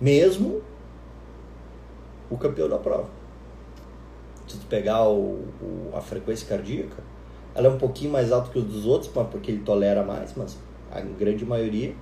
Mesmo 0.00 0.62
o 2.30 2.38
campeão 2.38 2.68
da 2.68 2.78
prova. 2.78 3.08
Se 4.46 4.56
tu 4.56 4.66
pegar 4.66 5.06
o, 5.08 5.44
o, 5.62 5.90
a 5.94 6.00
frequência 6.00 6.46
cardíaca, 6.48 7.02
ela 7.54 7.66
é 7.66 7.70
um 7.70 7.78
pouquinho 7.78 8.10
mais 8.10 8.32
alta 8.32 8.50
que 8.50 8.58
os 8.58 8.64
dos 8.64 8.86
outros, 8.86 9.10
porque 9.12 9.50
ele 9.50 9.60
tolera 9.60 10.02
mais, 10.02 10.32
mas 10.36 10.56
a 10.90 11.00
grande 11.00 11.44
maioria 11.44 11.94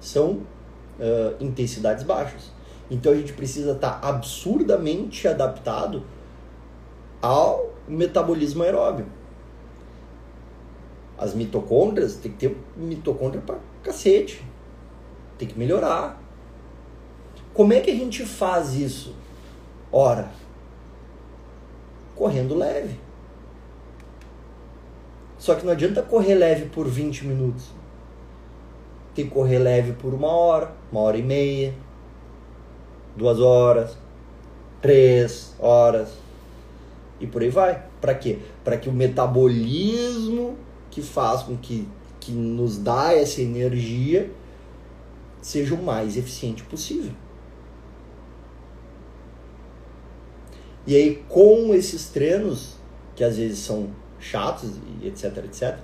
são 0.00 0.32
uh, 0.32 1.34
intensidades 1.40 2.02
baixas. 2.04 2.50
Então 2.90 3.12
a 3.12 3.14
gente 3.14 3.32
precisa 3.32 3.72
estar 3.72 4.00
tá 4.00 4.08
absurdamente 4.08 5.28
adaptado 5.28 6.02
ao 7.22 7.70
metabolismo 7.86 8.62
aeróbio. 8.62 9.06
As 11.18 11.34
mitocôndrias, 11.34 12.16
tem 12.16 12.30
que 12.32 12.38
ter 12.38 12.56
mitocôndria 12.76 13.42
pra 13.42 13.58
cacete. 13.82 14.44
Tem 15.36 15.48
que 15.48 15.58
melhorar. 15.58 16.20
Como 17.52 17.72
é 17.72 17.80
que 17.80 17.90
a 17.90 17.94
gente 17.94 18.24
faz 18.24 18.74
isso? 18.74 19.14
Ora, 19.90 20.30
correndo 22.14 22.54
leve. 22.54 22.98
Só 25.38 25.54
que 25.54 25.64
não 25.64 25.72
adianta 25.72 26.02
correr 26.02 26.34
leve 26.34 26.66
por 26.66 26.86
20 26.86 27.26
minutos 27.26 27.78
tem 29.18 29.26
que 29.26 29.34
correr 29.34 29.58
leve 29.58 29.94
por 29.94 30.14
uma 30.14 30.28
hora, 30.28 30.70
uma 30.92 31.00
hora 31.00 31.18
e 31.18 31.22
meia, 31.24 31.74
duas 33.16 33.40
horas, 33.40 33.98
três 34.80 35.56
horas 35.58 36.10
e 37.18 37.26
por 37.26 37.42
aí 37.42 37.50
vai. 37.50 37.82
Para 38.00 38.14
quê? 38.14 38.38
Para 38.62 38.76
que 38.76 38.88
o 38.88 38.92
metabolismo 38.92 40.56
que 40.98 41.02
faz 41.02 41.42
com 41.42 41.56
que, 41.56 41.86
que 42.18 42.32
nos 42.32 42.76
dá 42.76 43.12
essa 43.12 43.40
energia 43.40 44.30
seja 45.40 45.74
o 45.74 45.82
mais 45.82 46.16
eficiente 46.16 46.64
possível. 46.64 47.12
E 50.84 50.96
aí, 50.96 51.22
com 51.28 51.72
esses 51.72 52.08
treinos, 52.08 52.74
que 53.14 53.22
às 53.22 53.36
vezes 53.36 53.58
são 53.60 53.90
chatos 54.18 54.72
e 55.00 55.06
etc, 55.06 55.36
etc, 55.44 55.78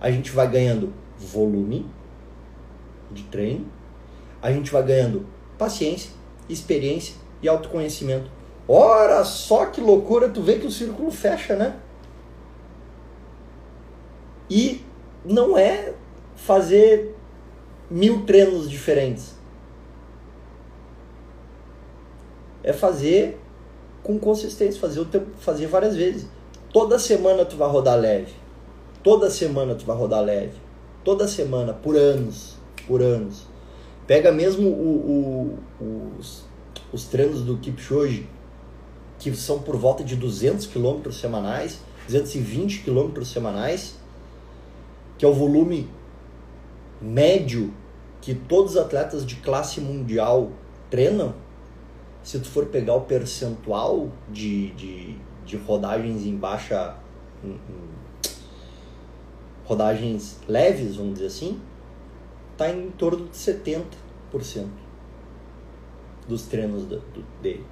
a 0.00 0.10
gente 0.10 0.30
vai 0.30 0.48
ganhando 0.48 0.92
volume, 1.18 1.86
de 3.10 3.22
treino, 3.24 3.66
a 4.42 4.52
gente 4.52 4.70
vai 4.70 4.82
ganhando 4.82 5.26
paciência, 5.58 6.10
experiência 6.48 7.16
e 7.42 7.48
autoconhecimento. 7.48 8.30
Ora 8.68 9.24
só 9.24 9.66
que 9.66 9.80
loucura, 9.80 10.28
tu 10.28 10.42
vê 10.42 10.58
que 10.58 10.66
o 10.66 10.70
círculo 10.70 11.10
fecha, 11.10 11.56
né? 11.56 11.76
E 14.48 14.84
não 15.24 15.56
é 15.56 15.92
fazer 16.36 17.14
mil 17.90 18.24
treinos 18.24 18.70
diferentes. 18.70 19.34
É 22.62 22.72
fazer 22.72 23.38
com 24.02 24.18
consistência, 24.18 24.80
fazer, 24.80 25.00
o 25.00 25.04
teu, 25.04 25.26
fazer 25.40 25.66
várias 25.66 25.96
vezes. 25.96 26.26
Toda 26.72 26.98
semana 26.98 27.44
tu 27.44 27.56
vai 27.56 27.68
rodar 27.68 27.98
leve. 27.98 28.32
Toda 29.02 29.30
semana 29.30 29.74
tu 29.74 29.84
vai 29.84 29.96
rodar 29.96 30.22
leve. 30.22 30.54
Toda 31.04 31.28
semana, 31.28 31.72
por 31.72 31.96
anos. 31.96 32.56
Por 32.86 33.02
anos. 33.02 33.46
Pega 34.06 34.30
mesmo 34.30 34.68
o, 34.68 35.58
o, 35.80 36.18
os, 36.18 36.44
os 36.92 37.04
treinos 37.04 37.42
do 37.42 37.56
Kipchoge, 37.58 38.28
que 39.18 39.34
são 39.34 39.60
por 39.60 39.76
volta 39.76 40.04
de 40.04 40.14
200 40.14 40.66
km 40.66 41.10
semanais, 41.10 41.80
220 42.06 42.82
km 42.82 43.22
semanais, 43.24 43.96
que 45.18 45.24
é 45.24 45.28
o 45.28 45.32
volume 45.32 45.88
médio 47.00 47.72
que 48.20 48.34
todos 48.34 48.72
os 48.72 48.76
atletas 48.76 49.24
de 49.24 49.36
classe 49.36 49.80
mundial 49.80 50.50
treinam, 50.90 51.34
se 52.22 52.40
tu 52.40 52.48
for 52.48 52.66
pegar 52.66 52.94
o 52.94 53.02
percentual 53.02 54.10
de, 54.28 54.70
de, 54.72 55.16
de 55.44 55.56
rodagens 55.56 56.26
em 56.26 56.36
baixa. 56.36 56.96
Em, 57.44 57.50
em, 57.50 57.96
rodagens 59.64 60.38
leves, 60.48 60.96
vamos 60.96 61.14
dizer 61.14 61.26
assim, 61.26 61.60
está 62.52 62.70
em 62.70 62.88
torno 62.92 63.26
de 63.26 63.36
70% 63.36 63.84
dos 66.28 66.42
treinos 66.42 66.84
do, 66.84 67.00
do, 67.00 67.24
dele. 67.42 67.64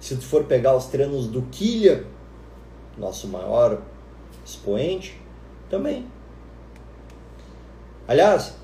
Se 0.00 0.16
tu 0.16 0.22
for 0.22 0.44
pegar 0.44 0.76
os 0.76 0.86
treinos 0.86 1.26
do 1.26 1.42
Killian, 1.42 2.04
nosso 2.96 3.28
maior 3.28 3.82
expoente, 4.44 5.20
também 5.68 6.06
Aliás, 8.08 8.54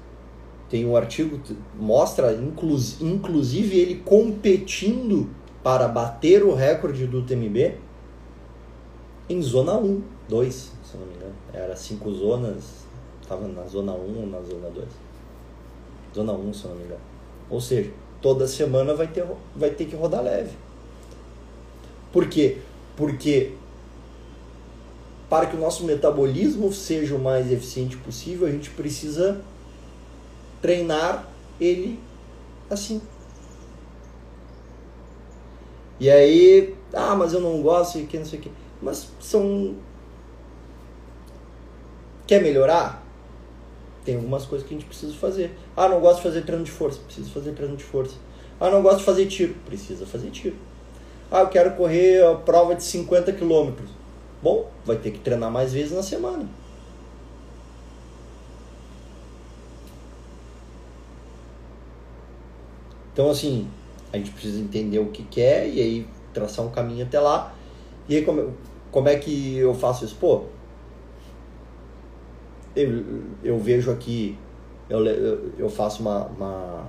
tem 0.71 0.87
um 0.87 0.97
artigo 0.97 1.39
que 1.39 1.55
mostra 1.79 2.33
inclus, 2.33 3.01
inclusive 3.03 3.79
ele 3.79 3.97
competindo 3.97 5.29
para 5.63 5.87
bater 5.87 6.43
o 6.43 6.55
recorde 6.55 7.07
do 7.07 7.23
TMB 7.23 7.75
em 9.29 9.43
zona 9.43 9.75
1, 9.75 10.03
2, 10.29 10.55
se 10.55 10.97
não 10.97 11.07
me 11.07 11.15
engano. 11.15 11.35
Era 11.53 11.77
cinco 11.77 12.11
zonas, 12.11 12.87
estava 13.21 13.47
na 13.47 13.65
zona 13.67 13.93
1 13.93 14.21
ou 14.21 14.27
na 14.27 14.41
zona 14.41 14.71
2. 14.71 14.89
Zona 16.15 16.33
1, 16.33 16.55
se 16.55 16.67
não 16.67 16.75
me 16.75 16.85
engano. 16.85 17.01
Ou 17.51 17.61
seja, 17.61 17.91
toda 18.23 18.49
semana 18.49 18.95
vai 18.95 19.09
ter, 19.09 19.27
vai 19.55 19.71
ter 19.71 19.85
que 19.85 19.95
rodar 19.95 20.23
leve. 20.23 20.57
Por 22.11 22.29
quê? 22.29 22.59
Porque 22.97 23.53
para 25.35 25.47
que 25.47 25.57
o 25.57 25.59
nosso 25.59 25.83
metabolismo 25.83 26.73
seja 26.73 27.17
o 27.17 27.19
mais 27.19 27.51
eficiente 27.51 27.97
possível, 27.97 28.47
a 28.47 28.51
gente 28.53 28.71
precisa 28.71 29.41
treinar 30.63 31.29
ele 31.61 31.99
assim. 32.71 33.03
E 35.99 36.09
aí, 36.09 36.77
ah, 36.93 37.17
mas 37.17 37.33
eu 37.33 37.41
não 37.41 37.61
gosto 37.63 37.99
e 37.99 38.07
que 38.07 38.17
não 38.17 38.25
sei 38.25 38.39
o 38.39 38.43
que. 38.43 38.53
Mas 38.81 39.09
são. 39.19 39.75
Quer 42.29 42.41
melhorar? 42.41 43.05
Tem 44.05 44.15
algumas 44.15 44.47
coisas 44.47 44.65
que 44.65 44.73
a 44.73 44.79
gente 44.79 44.87
precisa 44.87 45.15
fazer. 45.15 45.59
Ah, 45.77 45.89
não 45.89 45.99
gosto 45.99 46.19
de 46.19 46.23
fazer 46.23 46.43
treino 46.43 46.63
de 46.63 46.71
força. 46.71 47.01
Preciso 47.01 47.33
fazer 47.33 47.55
treino 47.55 47.77
de 47.77 47.83
força. 47.83 48.15
Ah, 48.61 48.71
não 48.71 48.83
gosto 48.83 48.99
de 48.99 49.05
fazer 49.05 49.27
tiro. 49.27 49.57
Precisa 49.67 50.07
fazer 50.07 50.31
tiro. 50.31 50.55
Ah, 51.29 51.41
eu 51.41 51.49
quero 51.49 51.75
correr 51.75 52.25
a 52.25 52.37
prova 52.37 52.77
de 52.77 52.85
50 52.85 53.33
quilômetros 53.33 54.04
Bom, 54.45 54.69
vai 54.85 54.97
ter 54.97 55.11
que 55.11 55.21
treinar 55.21 55.51
mais 55.51 55.73
vezes 55.73 55.93
na 55.93 56.03
semana. 56.03 56.47
Então, 63.11 63.31
assim, 63.31 63.67
a 64.13 64.19
gente 64.19 64.33
precisa 64.33 64.61
entender 64.61 64.99
o 64.99 65.07
que 65.07 65.23
quer 65.23 65.67
e 65.67 65.81
aí 65.81 66.09
traçar 66.35 66.63
um 66.63 66.71
caminho 66.71 67.07
até 67.07 67.19
lá. 67.19 67.55
E 68.07 68.17
aí, 68.17 68.23
como, 68.23 68.53
como 68.91 69.09
é 69.09 69.17
que 69.17 69.57
eu 69.57 69.73
faço 69.73 70.05
isso? 70.05 70.17
Pô, 70.17 70.43
eu, 72.77 73.23
eu 73.43 73.59
vejo 73.59 73.91
aqui, 73.91 74.37
eu, 74.91 75.07
eu 75.57 75.71
faço 75.71 76.03
uma, 76.03 76.27
uma, 76.27 76.87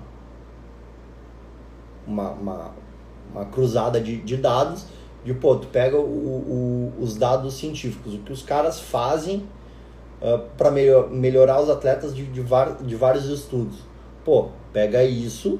uma, 2.06 2.30
uma, 2.32 2.72
uma 3.32 3.46
cruzada 3.46 4.02
de, 4.02 4.18
de 4.18 4.36
dados 4.36 4.88
de 5.26 5.34
pô, 5.34 5.56
tu 5.56 5.68
pega 5.68 5.98
o, 5.98 6.04
o, 6.04 6.94
os 7.02 7.18
dados 7.18 7.56
científicos, 7.56 8.14
o 8.14 8.20
que 8.20 8.32
os 8.32 8.44
caras 8.44 8.80
fazem 8.80 9.38
uh, 10.22 10.36
ah, 10.36 10.38
para 10.56 10.70
melhor, 10.70 11.10
melhorar 11.10 11.60
os 11.60 11.68
atletas 11.68 12.16
de, 12.16 12.24
de, 12.28 12.42
var, 12.42 12.84
de 12.84 12.96
vários 12.96 13.26
estudos. 13.26 13.80
Pô, 14.24 14.50
pega 14.72 15.04
isso, 15.04 15.60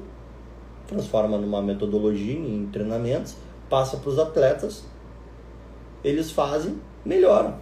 transforma 0.86 1.36
numa 1.36 1.60
metodologia 1.60 2.32
em 2.32 2.68
treinamentos, 2.72 3.34
passa 3.68 3.96
para 3.96 4.08
os 4.08 4.20
atletas, 4.20 4.84
eles 6.04 6.30
fazem, 6.30 6.80
melhoram. 7.04 7.56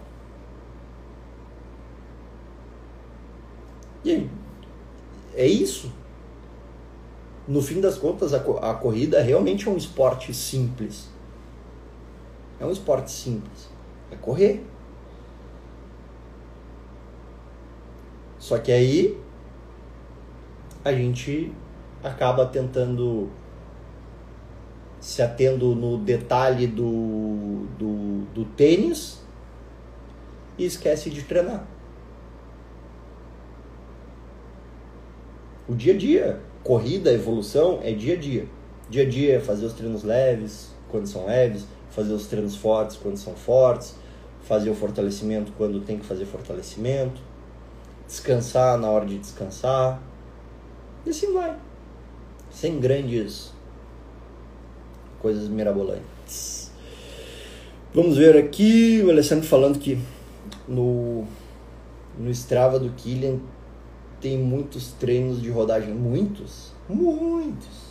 E 4.03 4.29
é 5.33 5.47
isso. 5.47 5.91
No 7.47 7.63
fim 7.63 7.81
das 7.81 7.97
contas, 7.97 8.31
a, 8.31 8.37
a 8.37 8.75
corrida 8.75 9.19
realmente 9.23 9.67
é 9.67 9.71
um 9.71 9.77
esporte 9.77 10.31
simples 10.35 11.14
é 12.65 12.67
um 12.67 12.71
esporte 12.71 13.11
simples. 13.11 13.69
É 14.11 14.15
correr. 14.15 14.65
Só 18.39 18.57
que 18.59 18.71
aí 18.71 19.19
a 20.83 20.91
gente 20.91 21.51
acaba 22.03 22.45
tentando 22.45 23.29
se 24.99 25.21
atendo 25.21 25.75
no 25.75 25.97
detalhe 25.97 26.67
do, 26.67 27.65
do, 27.77 28.25
do 28.33 28.45
tênis 28.45 29.21
e 30.57 30.65
esquece 30.65 31.09
de 31.09 31.23
treinar. 31.23 31.65
O 35.67 35.73
dia 35.73 35.93
a 35.93 35.97
dia, 35.97 36.41
corrida, 36.63 37.11
evolução 37.11 37.79
é 37.81 37.91
dia 37.91 38.13
a 38.13 38.17
dia. 38.17 38.47
Dia 38.87 39.03
a 39.03 39.09
dia 39.09 39.35
é 39.37 39.39
fazer 39.39 39.65
os 39.65 39.73
treinos 39.73 40.03
leves, 40.03 40.71
quando 40.89 41.07
são 41.07 41.25
leves, 41.25 41.65
fazer 41.95 42.13
os 42.13 42.27
treinos 42.27 42.55
fortes 42.57 42.97
quando 42.97 43.15
são 43.15 43.33
fortes, 43.33 43.95
fazer 44.43 44.69
o 44.69 44.75
fortalecimento 44.75 45.53
quando 45.57 45.79
tem 45.79 45.97
que 45.97 46.05
fazer 46.05 46.25
fortalecimento, 46.25 47.21
descansar 48.05 48.77
na 48.77 48.89
hora 48.89 49.05
de 49.05 49.17
descansar, 49.17 50.01
e 51.05 51.09
assim 51.09 51.33
vai. 51.33 51.55
Sem 52.51 52.79
grandes 52.79 53.53
coisas 55.21 55.47
mirabolantes. 55.47 56.71
Vamos 57.93 58.17
ver 58.17 58.35
aqui 58.35 59.01
o 59.05 59.09
Alessandro 59.09 59.47
falando 59.47 59.79
que 59.79 59.97
no, 60.67 61.25
no 62.17 62.29
Strava 62.29 62.77
do 62.77 62.89
Killian 62.91 63.39
tem 64.19 64.37
muitos 64.37 64.91
treinos 64.93 65.41
de 65.41 65.49
rodagem. 65.49 65.93
Muitos? 65.93 66.73
Muitos! 66.89 67.84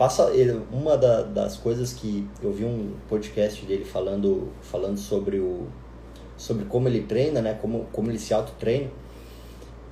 Passa 0.00 0.32
uma 0.72 0.96
da, 0.96 1.20
das 1.20 1.58
coisas 1.58 1.92
que 1.92 2.26
eu 2.42 2.50
vi 2.50 2.64
um 2.64 2.94
podcast 3.06 3.66
dele 3.66 3.84
falando 3.84 4.48
falando 4.62 4.96
sobre 4.96 5.38
o 5.38 5.66
sobre 6.38 6.64
como 6.64 6.88
ele 6.88 7.02
treina 7.02 7.42
né 7.42 7.58
como 7.60 7.84
como 7.92 8.10
ele 8.10 8.18
se 8.18 8.32
auto 8.32 8.50
treina 8.58 8.88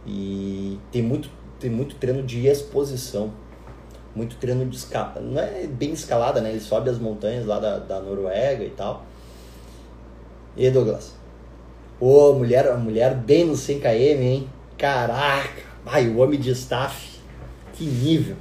e 0.06 0.78
tem 0.90 1.02
muito 1.02 1.28
tem 1.60 1.68
muito 1.68 1.96
treino 1.96 2.22
de 2.22 2.46
exposição 2.46 3.34
muito 4.16 4.36
treino 4.36 4.64
de 4.64 4.76
escalada 4.78 5.20
não 5.20 5.42
é 5.42 5.66
bem 5.66 5.92
escalada 5.92 6.40
né 6.40 6.52
ele 6.52 6.60
sobe 6.60 6.88
as 6.88 6.98
montanhas 6.98 7.44
lá 7.44 7.58
da, 7.58 7.78
da 7.78 8.00
Noruega 8.00 8.64
e 8.64 8.70
tal 8.70 9.04
e 10.56 10.70
Douglas 10.70 11.18
Ô, 12.00 12.32
mulher, 12.32 12.68
a 12.68 12.76
mulher 12.76 13.12
bem 13.16 13.44
no 13.44 13.56
100 13.56 13.80
km, 13.80 13.88
hein? 13.90 14.48
Caraca! 14.78 15.62
Ai, 15.84 16.06
o 16.06 16.18
homem 16.18 16.38
de 16.38 16.52
staff. 16.52 17.18
Que 17.72 17.84
nível 17.84 18.36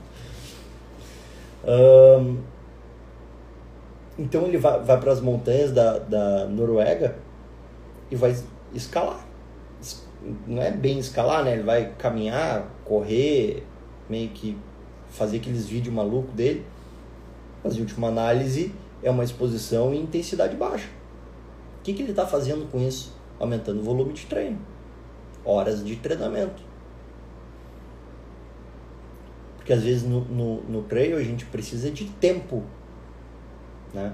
então 4.18 4.47
ele 4.47 4.57
vai, 4.57 4.80
vai 4.80 4.99
para 4.99 5.11
as 5.11 5.22
montanhas 5.22 5.72
da, 5.72 5.99
da 5.99 6.45
Noruega 6.45 7.18
e 8.09 8.15
vai 8.15 8.36
escalar. 8.74 9.26
Não 10.47 10.61
é 10.61 10.72
bem 10.72 10.97
escalar, 10.97 11.43
né? 11.43 11.53
Ele 11.53 11.63
vai 11.63 11.93
caminhar, 11.97 12.68
correr, 12.84 13.63
meio 14.09 14.30
que 14.30 14.57
fazer 15.09 15.38
aqueles 15.38 15.68
vídeos 15.68 15.93
malucos 15.93 16.34
dele. 16.34 16.65
Mas 17.63 17.78
em 17.78 17.82
última 17.82 18.07
análise 18.07 18.74
é 19.03 19.11
uma 19.11 19.24
exposição 19.24 19.93
em 19.93 20.01
intensidade 20.01 20.55
baixa. 20.55 20.88
O 21.80 21.84
que, 21.84 21.93
que 21.93 22.01
ele 22.01 22.11
está 22.11 22.26
fazendo 22.26 22.70
com 22.72 22.80
isso? 22.80 23.15
Aumentando 23.39 23.80
o 23.80 23.84
volume 23.84 24.13
de 24.13 24.26
treino, 24.26 24.57
horas 25.45 25.86
de 25.86 25.95
treinamento. 25.95 26.63
Porque 29.68 29.74
às 29.74 29.84
vezes 29.84 30.03
no, 30.03 30.22
no, 30.22 30.63
no 30.63 30.84
trail 30.84 31.18
a 31.18 31.22
gente 31.22 31.43
precisa 31.43 31.91
de 31.91 32.05
tempo, 32.05 32.63
né? 33.93 34.13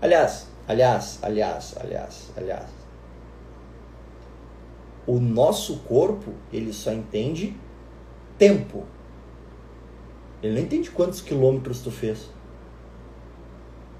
Aliás, 0.00 0.48
aliás, 0.66 1.18
aliás, 1.20 1.76
aliás, 1.78 2.32
aliás. 2.38 2.70
O 5.06 5.20
nosso 5.20 5.80
corpo, 5.80 6.32
ele 6.50 6.72
só 6.72 6.90
entende 6.90 7.54
tempo. 8.38 8.86
Ele 10.42 10.54
não 10.54 10.62
entende 10.62 10.90
quantos 10.90 11.20
quilômetros 11.20 11.82
tu 11.82 11.90
fez. 11.90 12.30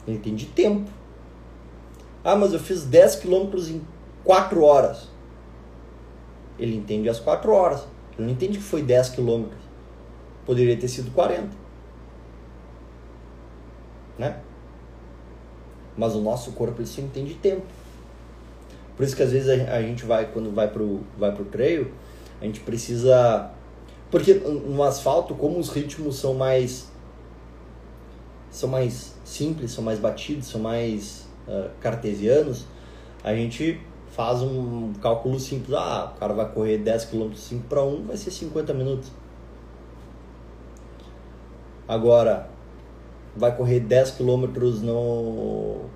Ele 0.07 0.17
entende 0.17 0.47
tempo. 0.47 0.91
Ah, 2.25 2.35
mas 2.35 2.55
eu 2.55 2.59
fiz 2.61 2.85
10 2.85 3.17
quilômetros 3.17 3.69
em 3.69 3.83
4 4.25 4.63
horas. 4.63 5.11
Ele 6.59 6.75
entende 6.75 7.11
as 7.11 7.21
4 7.21 7.53
horas. 7.53 7.90
Ele 8.17 8.27
não 8.27 8.31
entende 8.31 8.59
que 8.59 8.65
foi 8.65 8.83
10 8.83 9.11
quilômetros. 9.11 9.61
Poderia 10.45 10.77
ter 10.77 10.89
sido 10.89 11.11
40. 11.13 11.49
Né? 14.19 14.41
Mas 15.97 16.15
o 16.15 16.21
nosso 16.21 16.53
corpo 16.53 16.81
ele 16.81 16.87
só 16.87 17.01
entende 17.01 17.35
tempo. 17.35 17.67
Por 18.97 19.05
isso 19.05 19.17
que 19.17 19.23
às 19.23 19.33
vezes 19.33 19.49
a 19.49 19.81
gente 19.81 20.05
vai, 20.05 20.31
quando 20.31 20.55
vai 20.55 20.69
pro, 20.69 21.01
vai 21.19 21.33
pro 21.33 21.45
trail, 21.47 21.91
a 22.41 22.45
gente 22.45 22.61
precisa. 22.61 23.51
Porque 24.11 24.35
no 24.35 24.83
asfalto, 24.83 25.35
como 25.35 25.59
os 25.59 25.71
ritmos 25.71 26.17
são 26.19 26.35
mais. 26.35 26.91
são 28.51 28.69
mais 28.69 29.15
simples, 29.25 29.71
são 29.71 29.83
mais 29.83 29.99
batidos, 29.99 30.49
são 30.49 30.61
mais 30.61 31.27
uh, 31.47 31.71
cartesianos, 31.81 32.67
a 33.23 33.35
gente 33.35 33.81
faz 34.21 34.43
um 34.43 34.93
cálculo 35.01 35.41
simples. 35.41 35.75
Ah, 35.75 36.13
o 36.15 36.21
cara 36.21 36.35
vai 36.35 36.53
correr 36.53 36.77
10 36.77 37.07
km 37.07 37.33
5 37.33 37.67
para 37.69 37.83
1, 37.83 38.05
vai 38.05 38.19
ser 38.19 38.31
50 38.31 38.75
minutos. 38.75 39.11
Agora, 41.89 42.51
vai 43.35 43.57
correr 43.57 43.81
10 43.81 44.11
km 44.11 44.45
no, 44.83 45.87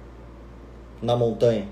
na 1.03 1.15
montanha. 1.15 1.69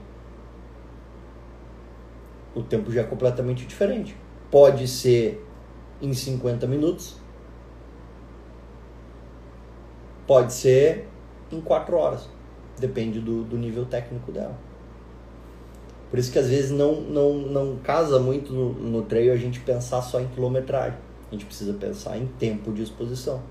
O 2.54 2.62
tempo 2.62 2.92
já 2.92 3.00
é 3.00 3.04
completamente 3.04 3.64
diferente. 3.64 4.14
Pode 4.50 4.86
ser 4.86 5.42
em 6.02 6.12
50 6.12 6.66
minutos, 6.66 7.16
pode 10.26 10.52
ser 10.52 11.08
em 11.50 11.62
4 11.62 11.96
horas. 11.96 12.28
Depende 12.78 13.20
do, 13.20 13.42
do 13.42 13.56
nível 13.56 13.86
técnico 13.86 14.30
dela. 14.30 14.71
Por 16.12 16.18
isso 16.18 16.30
que 16.30 16.38
às 16.38 16.50
vezes 16.50 16.70
não, 16.70 17.00
não, 17.00 17.38
não 17.38 17.76
casa 17.76 18.20
muito 18.20 18.52
no, 18.52 18.74
no 18.74 19.00
trail 19.00 19.32
a 19.32 19.36
gente 19.38 19.60
pensar 19.60 20.02
só 20.02 20.20
em 20.20 20.28
quilometragem. 20.28 20.98
A 21.30 21.34
gente 21.34 21.46
precisa 21.46 21.72
pensar 21.72 22.18
em 22.18 22.26
tempo 22.38 22.70
de 22.70 22.82
exposição. 22.82 23.42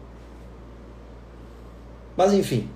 Mas 2.15 2.33
enfim, 2.33 2.69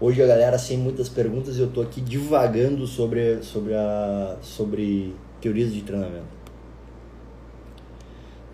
hoje 0.00 0.22
a 0.22 0.26
galera 0.26 0.56
sem 0.56 0.78
muitas 0.78 1.10
perguntas 1.10 1.58
eu 1.58 1.70
tô 1.70 1.82
aqui 1.82 2.00
divagando 2.00 2.86
sobre, 2.86 3.42
sobre, 3.42 3.74
a, 3.74 4.38
sobre 4.40 5.14
teorias 5.38 5.70
de 5.70 5.82
treinamento. 5.82 6.40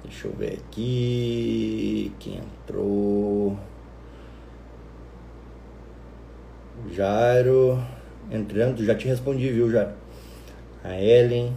Deixa 0.03 0.27
eu 0.27 0.33
ver 0.33 0.55
aqui 0.55 2.13
quem 2.19 2.39
entrou. 2.39 3.57
Jairo 6.91 7.81
entrando, 8.33 8.85
já 8.85 8.97
te 8.97 9.07
respondi, 9.07 9.49
viu, 9.53 9.71
Jairo? 9.71 10.06
A 10.87 10.95
Ellen, 10.95 11.53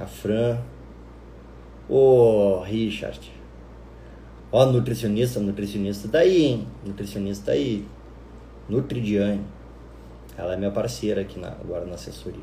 a 0.00 0.06
Fran, 0.06 0.58
o 1.88 2.60
Richard. 2.64 3.32
Ó, 4.50 4.66
nutricionista, 4.66 5.38
nutricionista 5.38 6.08
daí, 6.08 6.44
hein? 6.44 6.66
Nutricionista 6.84 7.52
aí. 7.52 7.86
Nutridiane. 8.68 9.42
Ela 10.36 10.54
é 10.54 10.56
minha 10.56 10.70
parceira 10.72 11.20
aqui 11.20 11.38
na, 11.38 11.48
agora 11.48 11.84
na 11.84 11.94
assessoria. 11.94 12.42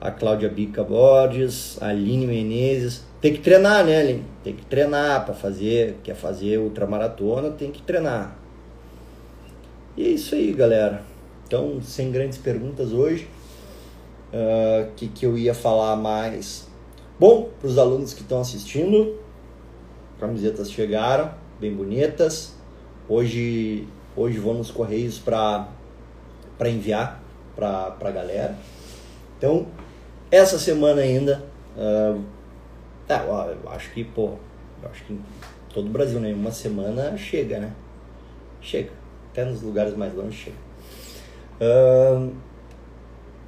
A 0.00 0.10
Cláudia 0.10 0.48
Bica 0.48 0.82
Borges, 0.82 1.80
a 1.80 1.88
Aline 1.88 2.26
Menezes. 2.26 3.04
Tem 3.20 3.32
que 3.32 3.38
treinar, 3.38 3.84
né, 3.84 4.00
Aline? 4.00 4.24
Tem 4.42 4.54
que 4.54 4.66
treinar 4.66 5.24
para 5.24 5.34
fazer. 5.34 5.96
Quer 6.02 6.16
fazer 6.16 6.58
ultramaratona, 6.58 7.50
tem 7.50 7.70
que 7.70 7.82
treinar. 7.82 8.36
E 9.96 10.04
é 10.04 10.08
isso 10.08 10.34
aí, 10.34 10.52
galera. 10.52 11.02
Então, 11.46 11.80
sem 11.80 12.10
grandes 12.10 12.36
perguntas 12.36 12.92
hoje. 12.92 13.28
Uh, 14.32 14.90
que, 14.96 15.08
que 15.08 15.24
eu 15.24 15.38
ia 15.38 15.54
falar 15.54 15.96
mais? 15.96 16.66
Bom, 17.18 17.50
para 17.60 17.68
os 17.68 17.78
alunos 17.78 18.12
que 18.12 18.22
estão 18.22 18.40
assistindo, 18.40 19.16
Camisetas 20.18 20.70
chegaram, 20.70 21.30
bem 21.60 21.74
bonitas. 21.74 22.54
Hoje, 23.06 23.86
hoje 24.16 24.38
vou 24.38 24.54
nos 24.54 24.70
correios 24.70 25.18
para 25.18 25.68
enviar 26.64 27.22
para 27.54 27.94
a 28.00 28.10
galera. 28.10 28.56
Então, 29.36 29.66
essa 30.30 30.58
semana 30.58 31.02
ainda, 31.02 31.44
uh, 31.76 32.22
eu 33.08 33.70
acho 33.70 33.92
que, 33.92 34.04
pô, 34.04 34.36
acho 34.90 35.04
que 35.04 35.12
em 35.12 35.22
todo 35.68 35.86
o 35.86 35.90
Brasil, 35.90 36.18
né? 36.18 36.32
Uma 36.32 36.50
semana 36.50 37.16
chega, 37.18 37.58
né? 37.58 37.72
Chega. 38.62 38.90
Até 39.32 39.44
nos 39.44 39.60
lugares 39.60 39.94
mais 39.94 40.14
longe 40.14 40.36
chega. 40.36 40.56
Uh, 41.60 42.32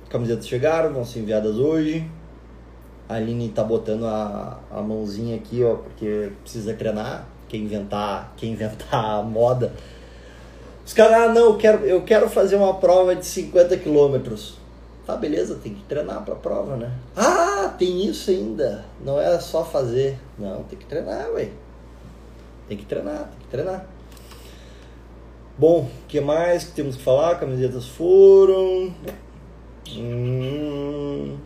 camisetas 0.08 0.46
chegaram, 0.48 0.92
vão 0.92 1.04
ser 1.04 1.20
enviadas 1.20 1.56
hoje. 1.56 2.08
A 3.08 3.14
Aline 3.14 3.48
tá 3.48 3.64
botando 3.64 4.04
a, 4.04 4.58
a 4.70 4.82
mãozinha 4.82 5.36
aqui, 5.36 5.64
ó, 5.64 5.76
porque 5.76 6.30
precisa 6.42 6.74
treinar. 6.74 7.26
Quem 7.48 7.62
inventar, 7.62 8.34
quem 8.36 8.52
inventar 8.52 9.04
a 9.20 9.22
moda. 9.22 9.72
Os 10.84 10.92
caras, 10.92 11.14
ah, 11.14 11.32
não, 11.32 11.46
eu 11.46 11.56
quero, 11.56 11.84
eu 11.84 12.02
quero 12.02 12.28
fazer 12.28 12.56
uma 12.56 12.74
prova 12.74 13.16
de 13.16 13.24
50 13.24 13.76
quilômetros. 13.78 14.58
Tá, 15.06 15.16
beleza, 15.16 15.54
tem 15.62 15.72
que 15.72 15.82
treinar 15.84 16.22
pra 16.22 16.34
prova, 16.34 16.76
né? 16.76 16.92
Ah, 17.16 17.74
tem 17.78 18.06
isso 18.06 18.30
ainda. 18.30 18.84
Não 19.02 19.18
é 19.18 19.38
só 19.40 19.64
fazer. 19.64 20.18
Não, 20.38 20.62
tem 20.64 20.78
que 20.78 20.84
treinar, 20.84 21.30
ué. 21.30 21.48
Tem 22.68 22.76
que 22.76 22.84
treinar, 22.84 23.30
tem 23.30 23.40
que 23.40 23.48
treinar. 23.48 23.86
Bom, 25.56 25.80
o 25.80 26.06
que 26.06 26.20
mais 26.20 26.64
que 26.64 26.72
temos 26.72 26.96
que 26.96 27.02
falar? 27.02 27.40
Camisetas 27.40 27.86
foram. 27.86 28.94
Hum... 29.96 31.36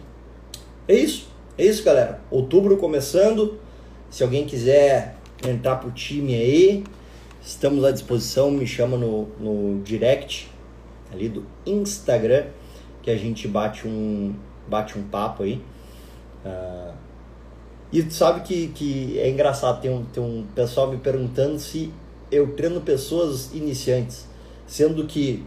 É 0.89 0.95
isso. 0.95 1.29
É 1.57 1.65
isso, 1.65 1.85
galera. 1.85 2.21
Outubro 2.31 2.77
começando. 2.77 3.59
Se 4.11 4.23
alguém 4.23 4.47
quiser 4.47 5.17
entrar 5.47 5.77
pro 5.77 5.91
time 5.91 6.35
aí, 6.35 6.85
estamos 7.43 7.85
à 7.85 7.91
disposição. 7.91 8.51
Me 8.51 8.67
chama 8.67 8.97
no, 8.97 9.27
no 9.39 9.83
direct 9.83 10.51
ali 11.13 11.29
do 11.29 11.45
Instagram 11.67 12.47
que 13.03 13.11
a 13.11 13.17
gente 13.17 13.47
bate 13.49 13.87
um, 13.87 14.35
bate 14.69 14.99
um 14.99 15.03
papo 15.03 15.43
aí. 15.43 15.61
Uh, 16.45 16.95
e 17.93 18.03
tu 18.03 18.15
sabe 18.15 18.41
que, 18.41 18.69
que 18.69 19.19
é 19.19 19.29
engraçado, 19.29 19.81
tem 19.81 19.91
um, 19.91 20.05
tem 20.05 20.23
um 20.23 20.47
pessoal 20.55 20.91
me 20.91 20.97
perguntando 20.97 21.59
se 21.59 21.93
eu 22.31 22.55
treino 22.55 22.81
pessoas 22.81 23.53
iniciantes, 23.53 24.27
sendo 24.67 25.07
que 25.07 25.45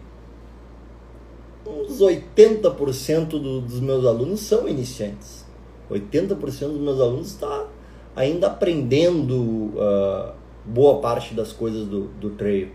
uns 1.65 1.99
80% 1.99 3.27
do, 3.27 3.61
dos 3.61 3.79
meus 3.79 4.05
alunos 4.05 4.41
são 4.41 4.67
iniciantes. 4.67 5.45
80% 5.89 6.37
dos 6.37 6.79
meus 6.79 6.99
alunos 6.99 7.27
está 7.27 7.67
ainda 8.15 8.47
aprendendo 8.47 9.35
uh, 9.35 10.33
boa 10.63 10.99
parte 10.99 11.33
das 11.33 11.51
coisas 11.51 11.87
do, 11.87 12.07
do 12.19 12.31
trail. 12.31 12.71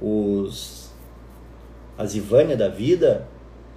Os, 0.00 0.90
as 1.98 2.14
Ivânia 2.14 2.56
da 2.56 2.68
vida 2.68 3.26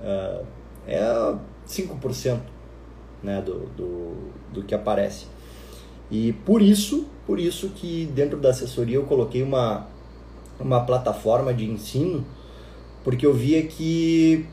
uh, 0.02 0.46
é 0.88 1.36
5% 1.68 2.40
né, 3.22 3.42
do, 3.42 3.68
do, 3.76 4.14
do 4.54 4.64
que 4.64 4.76
aparece. 4.76 5.28
E 6.12 6.34
por 6.46 6.62
isso, 6.62 7.08
por 7.26 7.40
isso 7.40 7.70
que 7.70 8.06
dentro 8.14 8.38
da 8.38 8.50
assessoria 8.50 8.98
eu 8.98 9.04
coloquei 9.04 9.42
uma, 9.42 9.88
uma 10.60 10.82
plataforma 10.86 11.54
de 11.54 11.66
ensino, 11.66 12.26
porque 13.04 13.26
eu 13.26 13.34
via 13.34 13.64
que 13.64 14.47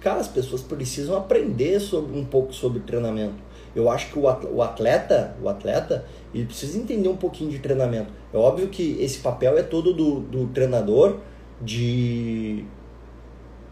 cara, 0.00 0.20
as 0.20 0.28
pessoas 0.28 0.62
precisam 0.62 1.16
aprender 1.16 1.80
sobre, 1.80 2.18
um 2.18 2.24
pouco 2.24 2.52
sobre 2.52 2.80
treinamento. 2.80 3.48
Eu 3.74 3.90
acho 3.90 4.10
que 4.10 4.18
o 4.18 4.62
atleta, 4.62 5.36
o 5.42 5.48
atleta, 5.48 6.04
ele 6.34 6.46
precisa 6.46 6.78
entender 6.78 7.08
um 7.08 7.16
pouquinho 7.16 7.50
de 7.50 7.58
treinamento. 7.58 8.12
É 8.32 8.36
óbvio 8.36 8.68
que 8.68 8.96
esse 9.00 9.18
papel 9.18 9.58
é 9.58 9.62
todo 9.62 9.92
do, 9.92 10.20
do 10.20 10.46
treinador 10.48 11.18
de, 11.60 12.64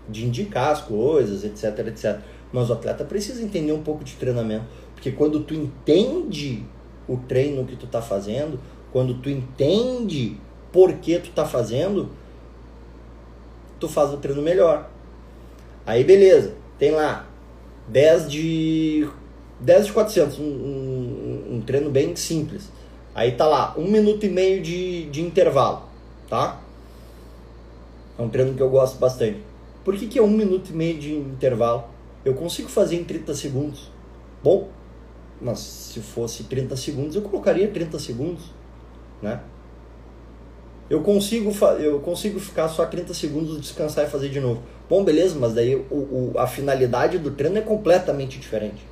de 0.09 0.27
indicar 0.27 0.71
as 0.71 0.81
coisas, 0.83 1.45
etc, 1.45 1.87
etc. 1.89 2.21
Mas 2.53 2.71
o 2.71 2.75
atleta 2.75 3.05
precisa 3.05 3.43
entender 3.43 3.73
um 3.73 3.83
pouco 3.83 4.05
de 4.05 4.15
treinamento. 4.15 4.67
Porque 4.95 5.11
quando 5.11 5.41
tu 5.41 5.55
entende 5.55 6.65
o 7.09 7.17
treino 7.17 7.65
que 7.65 7.77
tu 7.77 7.87
tá 7.87 8.03
fazendo, 8.03 8.61
quando 8.93 9.15
tu 9.15 9.31
entende 9.31 10.37
por 10.73 10.93
que 10.95 11.19
tu 11.19 11.31
tá 11.31 11.45
fazendo, 11.45 12.11
tu 13.79 13.89
faz 13.89 14.13
o 14.13 14.17
treino 14.17 14.43
melhor. 14.43 14.91
Aí 15.85 16.05
beleza, 16.05 16.55
tem 16.79 16.91
lá 16.91 17.27
10 17.89 18.31
de 18.31 19.09
10 19.61 19.87
de 19.87 19.93
400, 19.93 20.39
um, 20.39 20.45
um, 20.45 21.55
um 21.57 21.61
treino 21.61 21.91
bem 21.91 22.15
simples. 22.17 22.71
Aí 23.15 23.33
tá 23.33 23.47
lá, 23.47 23.75
um 23.79 23.91
minuto 23.91 24.27
e 24.27 24.29
meio 24.29 24.63
de, 24.63 25.07
de 25.07 25.23
intervalo, 25.23 25.85
tá? 26.29 26.61
É 28.19 28.23
um 28.23 28.29
treino 28.29 28.55
que 28.55 28.63
eu 28.63 28.69
gosto 28.69 28.99
bastante. 28.99 29.41
Por 29.85 29.97
que, 29.97 30.07
que 30.07 30.19
é 30.19 30.23
um 30.23 30.29
minuto 30.29 30.71
e 30.71 30.73
meio 30.73 30.99
de 30.99 31.15
intervalo? 31.15 31.85
Eu 32.25 32.35
consigo 32.35 32.69
fazer 32.69 32.97
em 32.97 33.05
30 33.05 33.35
segundos. 33.35 33.91
Bom, 34.43 34.69
mas 35.41 35.59
se 35.59 36.01
fosse 36.01 36.45
30 36.45 36.77
segundos, 36.77 37.17
eu 37.17 37.23
colocaria 37.23 37.69
30 37.69 37.99
segundos, 37.99 38.53
né? 39.23 39.41
Eu 40.89 41.01
consigo, 41.03 41.53
eu 41.81 41.99
consigo 41.99 42.39
ficar 42.39 42.69
só 42.69 42.87
30 42.87 43.13
segundos, 43.13 43.61
descansar 43.61 44.07
e 44.07 44.09
fazer 44.09 44.29
de 44.29 44.39
novo. 44.39 44.63
Bom, 44.89 45.03
beleza, 45.03 45.37
mas 45.39 45.53
daí 45.53 45.75
o, 45.75 45.95
o, 45.95 46.33
a 46.37 46.47
finalidade 46.47 47.19
do 47.19 47.33
treino 47.33 47.59
é 47.59 47.61
completamente 47.61 48.39
diferente. 48.39 48.87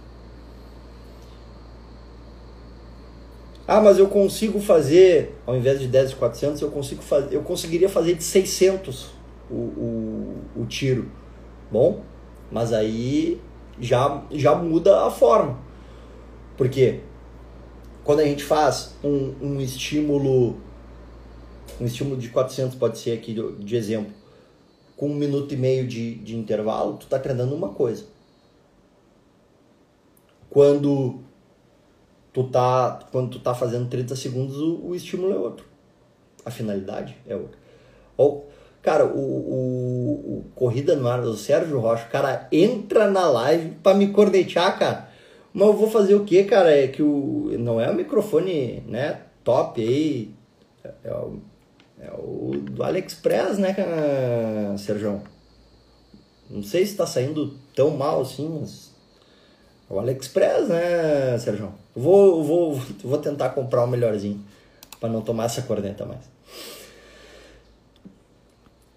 Ah, 3.66 3.80
mas 3.80 3.98
eu 3.98 4.08
consigo 4.08 4.60
fazer, 4.60 5.34
ao 5.46 5.56
invés 5.56 5.80
de 5.80 5.86
10 5.86 6.10
de 6.10 6.16
400, 6.16 6.60
eu, 6.60 6.70
consigo 6.70 7.02
fazer, 7.02 7.34
eu 7.34 7.42
conseguiria 7.42 7.88
fazer 7.88 8.14
de 8.14 8.24
600 8.24 9.10
o, 9.50 9.54
o, 9.54 10.36
o 10.56 10.66
tiro. 10.66 11.10
Bom, 11.70 12.02
mas 12.50 12.72
aí 12.72 13.40
já, 13.80 14.22
já 14.32 14.54
muda 14.54 15.06
a 15.06 15.10
forma. 15.10 15.58
Porque 16.56 17.00
quando 18.02 18.20
a 18.20 18.24
gente 18.24 18.44
faz 18.44 18.96
um, 19.02 19.32
um 19.40 19.60
estímulo 19.60 20.56
um 21.80 21.86
estímulo 21.86 22.16
de 22.16 22.28
400 22.28 22.76
pode 22.76 22.98
ser 22.98 23.12
aqui 23.12 23.34
de, 23.34 23.76
exemplo, 23.76 24.12
com 24.96 25.08
um 25.08 25.14
minuto 25.14 25.52
e 25.54 25.56
meio 25.56 25.86
de, 25.86 26.14
de 26.16 26.36
intervalo, 26.36 26.96
tu 26.96 27.04
está 27.04 27.18
treinando 27.18 27.54
uma 27.54 27.70
coisa. 27.70 28.04
Quando 30.48 31.20
tu 32.32 32.44
tá, 32.44 33.08
quando 33.10 33.30
tu 33.30 33.40
tá 33.40 33.54
fazendo 33.54 33.88
30 33.88 34.14
segundos, 34.14 34.56
o, 34.56 34.86
o 34.86 34.94
estímulo 34.94 35.32
é 35.32 35.36
outro. 35.36 35.66
A 36.44 36.50
finalidade 36.50 37.16
é 37.26 37.34
outra. 37.34 37.58
Ou, 38.16 38.48
cara, 38.80 39.04
o, 39.04 39.18
o, 39.18 40.38
o 40.38 40.44
Corrida 40.54 40.94
no 40.94 41.08
Ar 41.08 41.22
do 41.22 41.36
Sérgio 41.36 41.80
Rocha, 41.80 42.06
cara 42.06 42.46
entra 42.52 43.10
na 43.10 43.26
live 43.28 43.70
para 43.82 43.96
me 43.96 44.08
cornetear, 44.08 44.78
cara. 44.78 45.08
Mas 45.52 45.68
eu 45.68 45.74
vou 45.74 45.90
fazer 45.90 46.14
o 46.14 46.24
que, 46.24 46.44
cara? 46.44 46.70
É 46.70 46.88
que 46.88 47.02
o 47.02 47.56
não 47.58 47.80
é 47.80 47.90
o 47.90 47.94
microfone, 47.94 48.82
né, 48.86 49.22
top 49.42 49.80
aí, 49.80 50.34
é, 50.84 50.92
é 51.04 51.14
é 52.04 52.12
o 52.12 52.52
do 52.60 52.82
AliExpress, 52.82 53.58
né, 53.58 53.74
Sérgio? 54.78 55.22
Não 56.50 56.62
sei 56.62 56.84
se 56.84 56.96
tá 56.96 57.06
saindo 57.06 57.58
tão 57.74 57.90
mal 57.90 58.20
assim, 58.20 58.48
mas. 58.60 58.92
É 59.90 59.92
o 59.92 59.98
AliExpress, 59.98 60.68
né, 60.68 61.38
Sérgio? 61.38 61.72
Vou, 61.94 62.42
vou, 62.44 62.80
vou 63.02 63.18
tentar 63.18 63.50
comprar 63.50 63.84
o 63.84 63.86
melhorzinho. 63.86 64.44
para 65.00 65.08
não 65.08 65.22
tomar 65.22 65.44
essa 65.44 65.62
corneta 65.62 66.04
mais. 66.04 66.24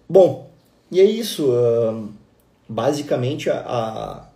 Bom, 0.08 0.50
e 0.90 1.00
é 1.00 1.04
isso. 1.04 1.50
basicamente, 2.68 3.50
a, 3.50 3.60
a, 3.60 4.28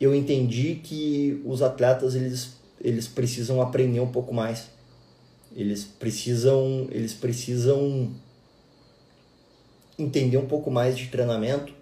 eu 0.00 0.14
entendi 0.14 0.76
que 0.76 1.42
os 1.44 1.62
atletas 1.62 2.14
eles, 2.14 2.56
eles 2.80 3.08
precisam 3.08 3.60
aprender 3.60 4.00
um 4.00 4.10
pouco 4.10 4.34
mais 4.34 4.73
eles 5.54 5.84
precisam, 5.84 6.88
eles 6.90 7.14
precisam 7.14 8.12
entender 9.98 10.36
um 10.36 10.46
pouco 10.46 10.70
mais 10.70 10.98
de 10.98 11.06
treinamento, 11.06 11.72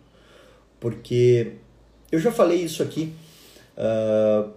porque 0.79 1.53
eu 2.11 2.21
já 2.21 2.31
falei 2.31 2.61
isso 2.63 2.83
aqui. 2.83 3.13
Uh, 3.77 4.51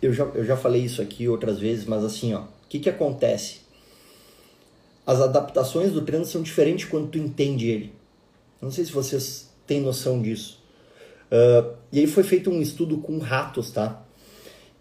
eu, 0.00 0.12
já, 0.12 0.24
eu 0.24 0.44
já 0.44 0.56
falei 0.56 0.82
isso 0.82 1.02
aqui 1.02 1.28
outras 1.28 1.58
vezes, 1.58 1.84
mas 1.84 2.02
assim, 2.02 2.32
ó, 2.32 2.40
o 2.40 2.68
que, 2.68 2.80
que 2.80 2.88
acontece? 2.88 3.60
As 5.06 5.20
adaptações 5.20 5.92
do 5.92 6.02
treino 6.02 6.24
são 6.24 6.42
diferentes 6.42 6.86
quando 6.86 7.08
tu 7.10 7.18
entende 7.18 7.68
ele. 7.68 7.92
Não 8.60 8.70
sei 8.70 8.84
se 8.84 8.92
vocês 8.92 9.50
têm 9.66 9.80
noção 9.80 10.22
disso. 10.22 10.62
Uh, 11.30 11.76
e 11.90 11.98
aí 11.98 12.06
foi 12.06 12.22
feito 12.22 12.50
um 12.50 12.62
estudo 12.62 12.98
com 12.98 13.18
ratos, 13.18 13.70
tá? 13.70 14.01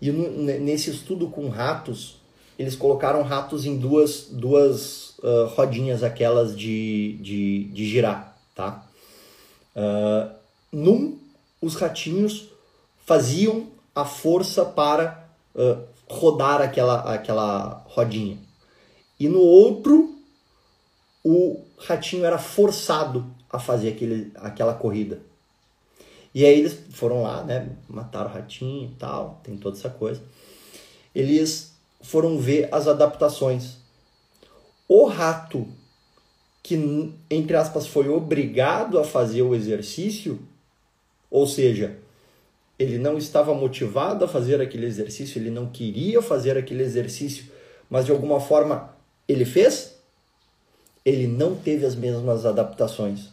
E 0.01 0.11
nesse 0.11 0.89
estudo 0.89 1.27
com 1.27 1.47
ratos, 1.49 2.19
eles 2.57 2.75
colocaram 2.75 3.21
ratos 3.21 3.65
em 3.65 3.77
duas, 3.77 4.27
duas 4.31 5.17
uh, 5.19 5.45
rodinhas, 5.55 6.03
aquelas 6.03 6.57
de, 6.57 7.17
de, 7.21 7.65
de 7.65 7.87
girar, 7.87 8.35
tá? 8.55 8.85
Uh, 9.75 10.35
num, 10.71 11.19
os 11.61 11.75
ratinhos 11.75 12.49
faziam 13.05 13.67
a 13.93 14.05
força 14.05 14.65
para 14.65 15.29
uh, 15.55 15.83
rodar 16.09 16.61
aquela, 16.61 17.13
aquela 17.13 17.83
rodinha. 17.87 18.37
E 19.19 19.27
no 19.27 19.39
outro, 19.39 20.15
o 21.23 21.61
ratinho 21.77 22.25
era 22.25 22.37
forçado 22.37 23.25
a 23.49 23.59
fazer 23.59 23.89
aquele, 23.89 24.31
aquela 24.35 24.73
corrida. 24.73 25.21
E 26.33 26.45
aí 26.45 26.59
eles 26.59 26.77
foram 26.91 27.23
lá, 27.23 27.43
né? 27.43 27.69
Mataram 27.89 28.29
o 28.29 28.33
ratinho 28.33 28.89
e 28.89 28.95
tal, 28.95 29.41
tem 29.43 29.57
toda 29.57 29.77
essa 29.77 29.89
coisa. 29.89 30.21
Eles 31.13 31.73
foram 32.01 32.37
ver 32.37 32.69
as 32.71 32.87
adaptações. 32.87 33.77
O 34.87 35.05
rato 35.05 35.67
que, 36.63 37.13
entre 37.29 37.55
aspas, 37.55 37.87
foi 37.87 38.07
obrigado 38.09 38.99
a 38.99 39.03
fazer 39.03 39.41
o 39.41 39.55
exercício, 39.55 40.39
ou 41.29 41.47
seja, 41.47 41.97
ele 42.77 42.97
não 42.97 43.17
estava 43.17 43.53
motivado 43.53 44.25
a 44.25 44.27
fazer 44.27 44.61
aquele 44.61 44.85
exercício, 44.85 45.39
ele 45.39 45.49
não 45.49 45.67
queria 45.67 46.21
fazer 46.21 46.57
aquele 46.57 46.83
exercício, 46.83 47.45
mas 47.89 48.05
de 48.05 48.11
alguma 48.11 48.39
forma 48.39 48.95
ele 49.27 49.45
fez, 49.45 49.95
ele 51.05 51.27
não 51.27 51.55
teve 51.55 51.85
as 51.85 51.95
mesmas 51.95 52.45
adaptações. 52.45 53.29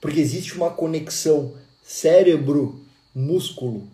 Porque 0.00 0.20
existe 0.20 0.56
uma 0.56 0.70
conexão 0.70 1.54
cérebro-músculo 1.82 3.88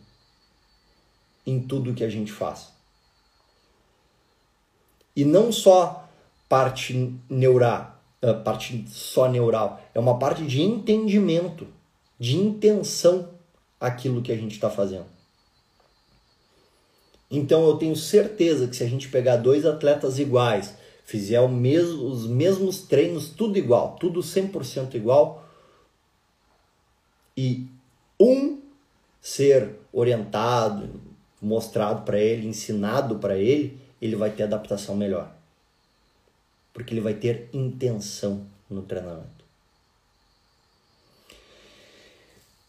em 1.46 1.61
tudo 1.61 1.94
que 1.94 2.04
a 2.04 2.09
gente 2.09 2.32
faz. 2.32 2.68
E 5.14 5.24
não 5.24 5.50
só 5.50 6.09
parte 6.48 7.14
neural, 7.28 8.00
eh, 8.20 8.32
parte 8.32 8.84
só 8.88 9.28
neural, 9.28 9.80
é 9.94 10.00
uma 10.00 10.18
parte 10.18 10.44
de 10.44 10.62
entendimento, 10.62 11.66
de 12.18 12.36
intenção 12.36 13.30
aquilo 13.80 14.22
que 14.22 14.32
a 14.32 14.36
gente 14.36 14.52
está 14.52 14.70
fazendo. 14.70 15.07
Então 17.30 17.66
eu 17.66 17.76
tenho 17.76 17.96
certeza 17.96 18.68
que 18.68 18.76
se 18.76 18.84
a 18.84 18.88
gente 18.88 19.09
pegar 19.09 19.36
dois 19.36 19.64
atletas 19.64 20.18
iguais, 20.18 20.74
fizer 21.04 21.46
mesmo, 21.48 22.07
os 22.07 22.26
mesmos 22.26 22.82
treinos, 22.82 23.30
tudo 23.30 23.59
igual, 23.59 23.96
tudo 23.98 24.20
100% 24.20 24.94
igual, 24.94 25.45
e 27.37 27.66
um 28.18 28.61
ser 29.20 29.78
orientado, 29.93 31.01
mostrado 31.41 32.03
para 32.03 32.18
ele, 32.18 32.47
ensinado 32.47 33.18
para 33.18 33.37
ele, 33.37 33.78
ele 34.01 34.16
vai 34.16 34.30
ter 34.30 34.45
adaptação 34.45 34.97
melhor. 34.97 35.30
Porque 36.72 36.95
ele 36.95 37.01
vai 37.01 37.14
ter 37.14 37.49
intenção 37.53 38.47
no 38.70 38.82
treinamento. 38.82 39.37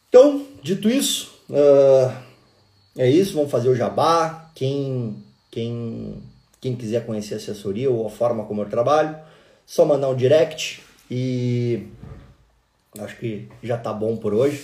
Então, 0.09 0.45
dito 0.63 0.89
isso, 0.89 1.39
uh, 1.49 2.11
é 2.97 3.09
isso. 3.09 3.35
Vamos 3.35 3.51
fazer 3.51 3.69
o 3.69 3.75
jabá. 3.75 4.51
Quem, 4.55 5.23
quem, 5.51 6.23
quem 6.59 6.75
quiser 6.75 7.05
conhecer 7.05 7.35
a 7.35 7.37
assessoria 7.37 7.91
ou 7.91 8.07
a 8.07 8.09
forma 8.09 8.45
como 8.45 8.61
eu 8.61 8.69
trabalho, 8.69 9.15
só 9.65 9.85
mandar 9.85 10.09
um 10.09 10.15
direct 10.15 10.81
e 11.11 11.87
Acho 12.99 13.17
que 13.17 13.47
já 13.63 13.77
tá 13.77 13.93
bom 13.93 14.17
por 14.17 14.33
hoje. 14.33 14.63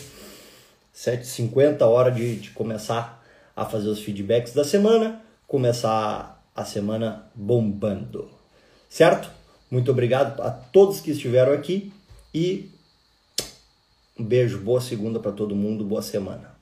7h50, 0.95 1.81
hora 1.81 2.11
de, 2.11 2.35
de 2.35 2.49
começar 2.51 3.23
a 3.55 3.65
fazer 3.65 3.89
os 3.89 3.99
feedbacks 3.99 4.53
da 4.53 4.63
semana. 4.63 5.21
Começar 5.47 6.43
a 6.55 6.65
semana 6.65 7.25
bombando. 7.33 8.29
Certo? 8.89 9.29
Muito 9.69 9.89
obrigado 9.91 10.41
a 10.41 10.51
todos 10.51 10.99
que 10.99 11.11
estiveram 11.11 11.53
aqui 11.53 11.91
e 12.33 12.69
um 14.17 14.23
beijo, 14.23 14.59
boa 14.59 14.79
segunda 14.79 15.19
para 15.19 15.31
todo 15.31 15.55
mundo, 15.55 15.83
boa 15.83 16.03
semana. 16.03 16.52